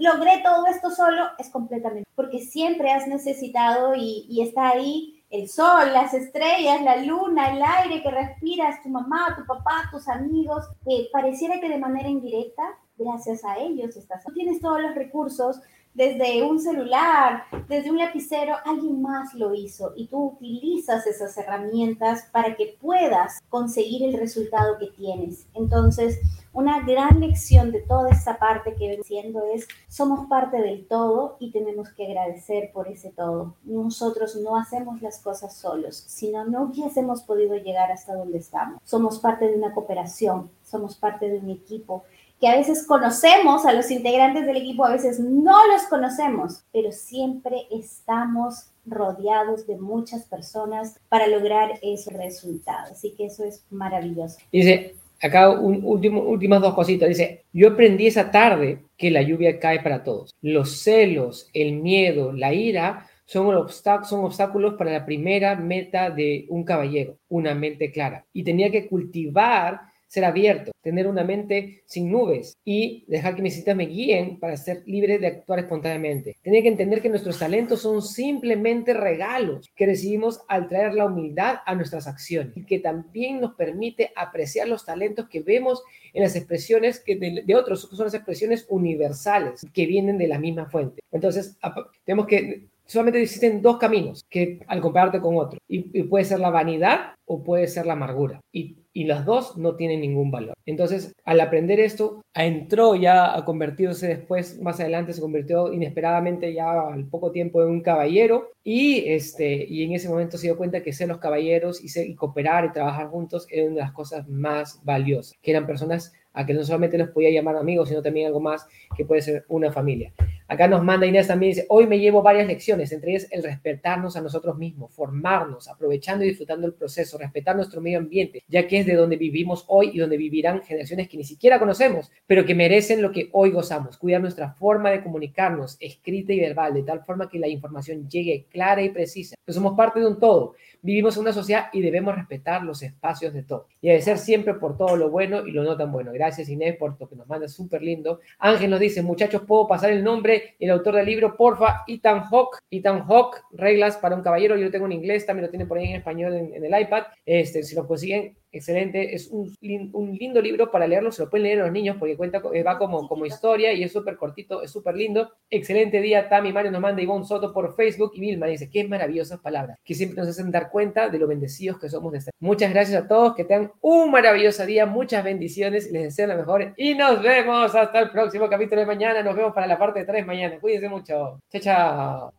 logré 0.00 0.42
todo 0.42 0.66
esto 0.66 0.90
solo, 0.90 1.26
es 1.38 1.48
completamente. 1.48 2.08
Porque 2.16 2.40
siempre 2.40 2.90
has 2.90 3.06
necesitado 3.06 3.94
y 3.94 4.42
está 4.42 4.70
ahí 4.70 5.21
el 5.32 5.48
sol, 5.48 5.94
las 5.94 6.12
estrellas, 6.12 6.82
la 6.82 6.96
luna, 6.96 7.56
el 7.56 7.62
aire 7.62 8.02
que 8.02 8.10
respiras, 8.10 8.82
tu 8.82 8.90
mamá, 8.90 9.34
tu 9.34 9.46
papá, 9.46 9.88
tus 9.90 10.06
amigos, 10.06 10.68
que 10.84 11.08
pareciera 11.10 11.58
que 11.58 11.70
de 11.70 11.78
manera 11.78 12.08
indirecta, 12.08 12.62
gracias 12.98 13.42
a 13.42 13.56
ellos 13.56 13.96
estás. 13.96 14.22
Tienes 14.34 14.60
todos 14.60 14.82
los 14.82 14.94
recursos, 14.94 15.58
desde 15.94 16.42
un 16.42 16.58
celular, 16.60 17.44
desde 17.68 17.90
un 17.90 17.98
lapicero, 17.98 18.56
alguien 18.64 19.02
más 19.02 19.34
lo 19.34 19.54
hizo 19.54 19.92
y 19.94 20.06
tú 20.06 20.32
utilizas 20.36 21.06
esas 21.06 21.36
herramientas 21.36 22.28
para 22.32 22.56
que 22.56 22.76
puedas 22.80 23.40
conseguir 23.48 24.02
el 24.04 24.18
resultado 24.18 24.78
que 24.78 24.86
tienes. 24.88 25.46
Entonces, 25.54 26.18
una 26.54 26.80
gran 26.84 27.20
lección 27.20 27.72
de 27.72 27.80
toda 27.80 28.10
esta 28.10 28.38
parte 28.38 28.74
que 28.74 28.88
ven 28.88 29.04
siendo 29.04 29.42
es, 29.54 29.66
somos 29.88 30.28
parte 30.28 30.58
del 30.58 30.86
todo 30.86 31.36
y 31.40 31.50
tenemos 31.50 31.90
que 31.90 32.06
agradecer 32.06 32.70
por 32.72 32.88
ese 32.88 33.10
todo. 33.10 33.54
Nosotros 33.64 34.36
no 34.36 34.56
hacemos 34.56 35.00
las 35.00 35.18
cosas 35.18 35.56
solos, 35.56 35.96
sino 35.96 36.44
no 36.44 36.64
hubiésemos 36.64 37.22
podido 37.22 37.56
llegar 37.56 37.90
hasta 37.90 38.14
donde 38.14 38.38
estamos. 38.38 38.80
Somos 38.84 39.18
parte 39.18 39.46
de 39.48 39.56
una 39.56 39.72
cooperación, 39.72 40.50
somos 40.62 40.94
parte 40.96 41.28
de 41.28 41.38
un 41.38 41.50
equipo 41.50 42.04
que 42.42 42.48
a 42.48 42.56
veces 42.56 42.84
conocemos 42.88 43.64
a 43.66 43.72
los 43.72 43.88
integrantes 43.92 44.44
del 44.46 44.56
equipo, 44.56 44.84
a 44.84 44.90
veces 44.90 45.20
no 45.20 45.64
los 45.68 45.82
conocemos, 45.88 46.64
pero 46.72 46.90
siempre 46.90 47.68
estamos 47.70 48.72
rodeados 48.84 49.64
de 49.68 49.76
muchas 49.76 50.24
personas 50.24 50.98
para 51.08 51.28
lograr 51.28 51.78
esos 51.82 52.12
resultados. 52.12 52.90
Así 52.90 53.14
que 53.16 53.26
eso 53.26 53.44
es 53.44 53.64
maravilloso. 53.70 54.38
Dice, 54.50 54.96
acá 55.22 55.50
un, 55.50 55.84
último, 55.84 56.20
últimas 56.20 56.60
dos 56.60 56.74
cositas. 56.74 57.08
Dice, 57.08 57.44
yo 57.52 57.68
aprendí 57.68 58.08
esa 58.08 58.32
tarde 58.32 58.86
que 58.98 59.12
la 59.12 59.22
lluvia 59.22 59.60
cae 59.60 59.80
para 59.80 60.02
todos. 60.02 60.34
Los 60.42 60.82
celos, 60.82 61.48
el 61.54 61.74
miedo, 61.74 62.32
la 62.32 62.52
ira 62.52 63.06
son, 63.24 63.54
son 64.02 64.24
obstáculos 64.24 64.74
para 64.74 64.90
la 64.90 65.06
primera 65.06 65.54
meta 65.54 66.10
de 66.10 66.46
un 66.48 66.64
caballero, 66.64 67.18
una 67.28 67.54
mente 67.54 67.92
clara. 67.92 68.26
Y 68.32 68.42
tenía 68.42 68.72
que 68.72 68.88
cultivar 68.88 69.91
ser 70.12 70.26
abierto, 70.26 70.72
tener 70.82 71.06
una 71.06 71.24
mente 71.24 71.84
sin 71.86 72.12
nubes 72.12 72.58
y 72.66 73.06
dejar 73.08 73.34
que 73.34 73.40
mis 73.40 73.54
citas 73.54 73.74
me 73.74 73.86
guíen 73.86 74.38
para 74.38 74.58
ser 74.58 74.82
libre 74.84 75.18
de 75.18 75.28
actuar 75.28 75.60
espontáneamente. 75.60 76.36
Tener 76.42 76.62
que 76.62 76.68
entender 76.68 77.00
que 77.00 77.08
nuestros 77.08 77.38
talentos 77.38 77.80
son 77.80 78.02
simplemente 78.02 78.92
regalos 78.92 79.70
que 79.74 79.86
recibimos 79.86 80.42
al 80.48 80.68
traer 80.68 80.92
la 80.92 81.06
humildad 81.06 81.60
a 81.64 81.74
nuestras 81.74 82.06
acciones 82.06 82.54
y 82.54 82.66
que 82.66 82.78
también 82.78 83.40
nos 83.40 83.54
permite 83.54 84.12
apreciar 84.14 84.68
los 84.68 84.84
talentos 84.84 85.30
que 85.30 85.40
vemos 85.40 85.82
en 86.12 86.24
las 86.24 86.36
expresiones 86.36 87.00
que 87.00 87.16
de, 87.16 87.54
otros, 87.54 87.88
son 87.90 88.04
las 88.04 88.12
expresiones 88.12 88.66
universales 88.68 89.66
que 89.72 89.86
vienen 89.86 90.18
de 90.18 90.28
la 90.28 90.38
misma 90.38 90.68
fuente. 90.68 91.00
Entonces, 91.10 91.56
tenemos 92.04 92.26
que 92.26 92.66
solamente 92.84 93.22
existen 93.22 93.62
dos 93.62 93.78
caminos 93.78 94.26
que 94.28 94.60
al 94.66 94.82
compararte 94.82 95.22
con 95.22 95.38
otro. 95.38 95.58
Y, 95.66 95.98
y, 95.98 96.02
puede 96.02 96.26
ser 96.26 96.38
la 96.38 96.50
vanidad 96.50 97.14
o 97.24 97.42
puede 97.42 97.66
ser 97.66 97.86
la 97.86 97.94
amargura. 97.94 98.42
Y 98.52 98.76
y 98.92 99.04
las 99.04 99.24
dos 99.24 99.56
no 99.56 99.76
tienen 99.76 100.00
ningún 100.00 100.30
valor. 100.30 100.54
Entonces, 100.66 101.14
al 101.24 101.40
aprender 101.40 101.80
esto, 101.80 102.22
entró 102.34 102.94
ya 102.94 103.36
a 103.36 103.44
convertirse 103.44 104.08
después, 104.08 104.60
más 104.60 104.80
adelante 104.80 105.12
se 105.12 105.20
convirtió 105.20 105.72
inesperadamente 105.72 106.52
ya 106.52 106.88
al 106.88 107.06
poco 107.06 107.30
tiempo 107.30 107.62
en 107.62 107.68
un 107.68 107.80
caballero 107.80 108.50
y, 108.62 109.04
este, 109.08 109.66
y 109.68 109.84
en 109.84 109.92
ese 109.92 110.08
momento 110.08 110.36
se 110.38 110.46
dio 110.46 110.56
cuenta 110.56 110.82
que 110.82 110.92
ser 110.92 111.08
los 111.08 111.18
caballeros 111.18 111.82
y, 111.82 111.88
ser, 111.88 112.14
cooperar 112.14 112.66
y 112.66 112.72
trabajar 112.72 113.08
juntos 113.08 113.46
era 113.50 113.66
una 113.66 113.76
de 113.76 113.80
las 113.80 113.92
cosas 113.92 114.28
más 114.28 114.80
valiosas, 114.84 115.38
que 115.42 115.50
eran 115.50 115.66
personas 115.66 116.12
a 116.32 116.46
que 116.46 116.54
no 116.54 116.64
solamente 116.64 116.98
los 116.98 117.10
podía 117.10 117.30
llamar 117.30 117.56
amigos, 117.56 117.88
sino 117.88 118.02
también 118.02 118.26
algo 118.26 118.40
más 118.40 118.66
que 118.96 119.04
puede 119.04 119.22
ser 119.22 119.44
una 119.48 119.72
familia. 119.72 120.12
Acá 120.48 120.68
nos 120.68 120.82
manda 120.82 121.06
Inés 121.06 121.28
también, 121.28 121.52
dice, 121.52 121.66
hoy 121.68 121.86
me 121.86 121.98
llevo 121.98 122.22
varias 122.22 122.46
lecciones, 122.46 122.92
entre 122.92 123.12
ellas 123.12 123.28
el 123.30 123.42
respetarnos 123.42 124.16
a 124.16 124.20
nosotros 124.20 124.58
mismos, 124.58 124.92
formarnos, 124.92 125.68
aprovechando 125.68 126.24
y 126.24 126.28
disfrutando 126.28 126.66
el 126.66 126.74
proceso, 126.74 127.16
respetar 127.16 127.56
nuestro 127.56 127.80
medio 127.80 127.98
ambiente, 127.98 128.42
ya 128.48 128.66
que 128.66 128.80
es 128.80 128.86
de 128.86 128.94
donde 128.94 129.16
vivimos 129.16 129.64
hoy 129.68 129.92
y 129.94 129.98
donde 129.98 130.18
vivirán 130.18 130.62
generaciones 130.62 131.08
que 131.08 131.16
ni 131.16 131.24
siquiera 131.24 131.58
conocemos, 131.58 132.10
pero 132.26 132.44
que 132.44 132.54
merecen 132.54 133.00
lo 133.00 133.12
que 133.12 133.30
hoy 133.32 133.50
gozamos. 133.50 133.96
Cuidar 133.96 134.20
nuestra 134.20 134.52
forma 134.52 134.90
de 134.90 135.02
comunicarnos, 135.02 135.76
escrita 135.80 136.32
y 136.34 136.40
verbal, 136.40 136.74
de 136.74 136.82
tal 136.82 137.02
forma 137.02 137.30
que 137.30 137.38
la 137.38 137.48
información 137.48 138.08
llegue 138.08 138.46
clara 138.50 138.82
y 138.82 138.90
precisa. 138.90 139.36
Pues 139.44 139.54
somos 139.54 139.74
parte 139.74 140.00
de 140.00 140.06
un 140.06 140.20
todo. 140.20 140.54
Vivimos 140.82 141.16
en 141.16 141.22
una 141.22 141.32
sociedad 141.32 141.66
y 141.72 141.80
debemos 141.80 142.14
respetar 142.14 142.62
los 142.62 142.82
espacios 142.82 143.32
de 143.32 143.42
todo. 143.42 143.68
Y 143.80 143.88
agradecer 143.88 144.18
siempre 144.18 144.54
por 144.54 144.76
todo 144.76 144.96
lo 144.96 145.10
bueno 145.10 145.46
y 145.46 145.52
lo 145.52 145.62
no 145.62 145.76
tan 145.76 145.92
bueno. 145.92 146.10
Gracias 146.12 146.21
Inés 146.48 146.76
por 146.76 146.96
lo 146.98 147.08
que 147.08 147.16
nos 147.16 147.26
manda 147.26 147.48
súper 147.48 147.82
lindo. 147.82 148.20
Ángel 148.38 148.70
nos 148.70 148.80
dice, 148.80 149.02
muchachos, 149.02 149.42
¿puedo 149.46 149.66
pasar 149.66 149.90
el 149.90 150.02
nombre 150.04 150.54
y 150.58 150.64
el 150.64 150.70
autor 150.70 150.96
del 150.96 151.06
libro? 151.06 151.36
Porfa, 151.36 151.84
Ethan 151.86 152.24
Hawk. 152.30 152.58
Ethan 152.70 153.04
Hawk, 153.08 153.44
Reglas 153.52 153.96
para 153.96 154.16
un 154.16 154.22
Caballero. 154.22 154.56
Yo 154.56 154.64
lo 154.64 154.70
tengo 154.70 154.86
en 154.86 154.92
inglés, 154.92 155.26
también 155.26 155.46
lo 155.46 155.50
tiene 155.50 155.66
por 155.66 155.78
ahí 155.78 155.86
en 155.88 155.96
español 155.96 156.34
en, 156.34 156.54
en 156.54 156.64
el 156.64 156.80
iPad. 156.80 157.04
Este, 157.26 157.62
si 157.62 157.74
lo 157.74 157.86
consiguen, 157.86 158.36
excelente, 158.52 159.14
es 159.14 159.28
un, 159.28 159.56
lindo 159.60 160.40
libro 160.40 160.70
para 160.70 160.86
leerlo, 160.86 161.10
se 161.10 161.22
lo 161.22 161.30
pueden 161.30 161.44
leer 161.44 161.60
a 161.60 161.64
los 161.64 161.72
niños 161.72 161.96
porque 161.98 162.16
cuenta, 162.16 162.42
eh, 162.52 162.62
va 162.62 162.78
como, 162.78 163.08
como 163.08 163.26
historia 163.26 163.72
y 163.72 163.82
es 163.82 163.92
súper 163.92 164.16
cortito, 164.16 164.62
es 164.62 164.70
súper 164.70 164.94
lindo. 164.96 165.30
Excelente 165.50 166.00
día, 166.00 166.28
Tami 166.28 166.52
Mario 166.52 166.70
nos 166.70 166.80
manda 166.80 167.02
Ivonne 167.02 167.24
Soto 167.24 167.52
por 167.52 167.74
Facebook 167.74 168.12
y 168.14 168.20
Vilma 168.20 168.46
dice, 168.46 168.68
qué 168.70 168.86
maravillosas 168.86 169.40
palabras, 169.40 169.78
que 169.84 169.94
siempre 169.94 170.20
nos 170.20 170.28
hacen 170.28 170.50
dar 170.50 170.70
cuenta 170.70 171.08
de 171.08 171.18
lo 171.18 171.26
bendecidos 171.26 171.80
que 171.80 171.88
somos 171.88 172.12
de 172.12 172.18
estar. 172.18 172.34
Muchas 172.38 172.72
gracias 172.72 173.04
a 173.04 173.08
todos, 173.08 173.34
que 173.34 173.44
tengan 173.44 173.72
un 173.80 174.10
maravilloso 174.10 174.66
día, 174.66 174.86
muchas 174.86 175.24
bendiciones, 175.24 175.90
les 175.90 176.02
deseo 176.04 176.26
lo 176.26 176.36
mejor 176.36 176.74
y 176.76 176.94
nos 176.94 177.22
vemos 177.22 177.74
hasta 177.74 178.00
el 178.00 178.10
próximo 178.10 178.48
capítulo 178.48 178.80
de 178.80 178.86
mañana, 178.86 179.22
nos 179.22 179.34
vemos 179.34 179.52
para 179.52 179.66
la 179.66 179.78
parte 179.78 180.00
de 180.00 180.06
3 180.06 180.26
mañana, 180.26 180.60
cuídense 180.60 180.88
mucho, 180.88 181.40
chao, 181.50 181.60
chao. 181.60 182.32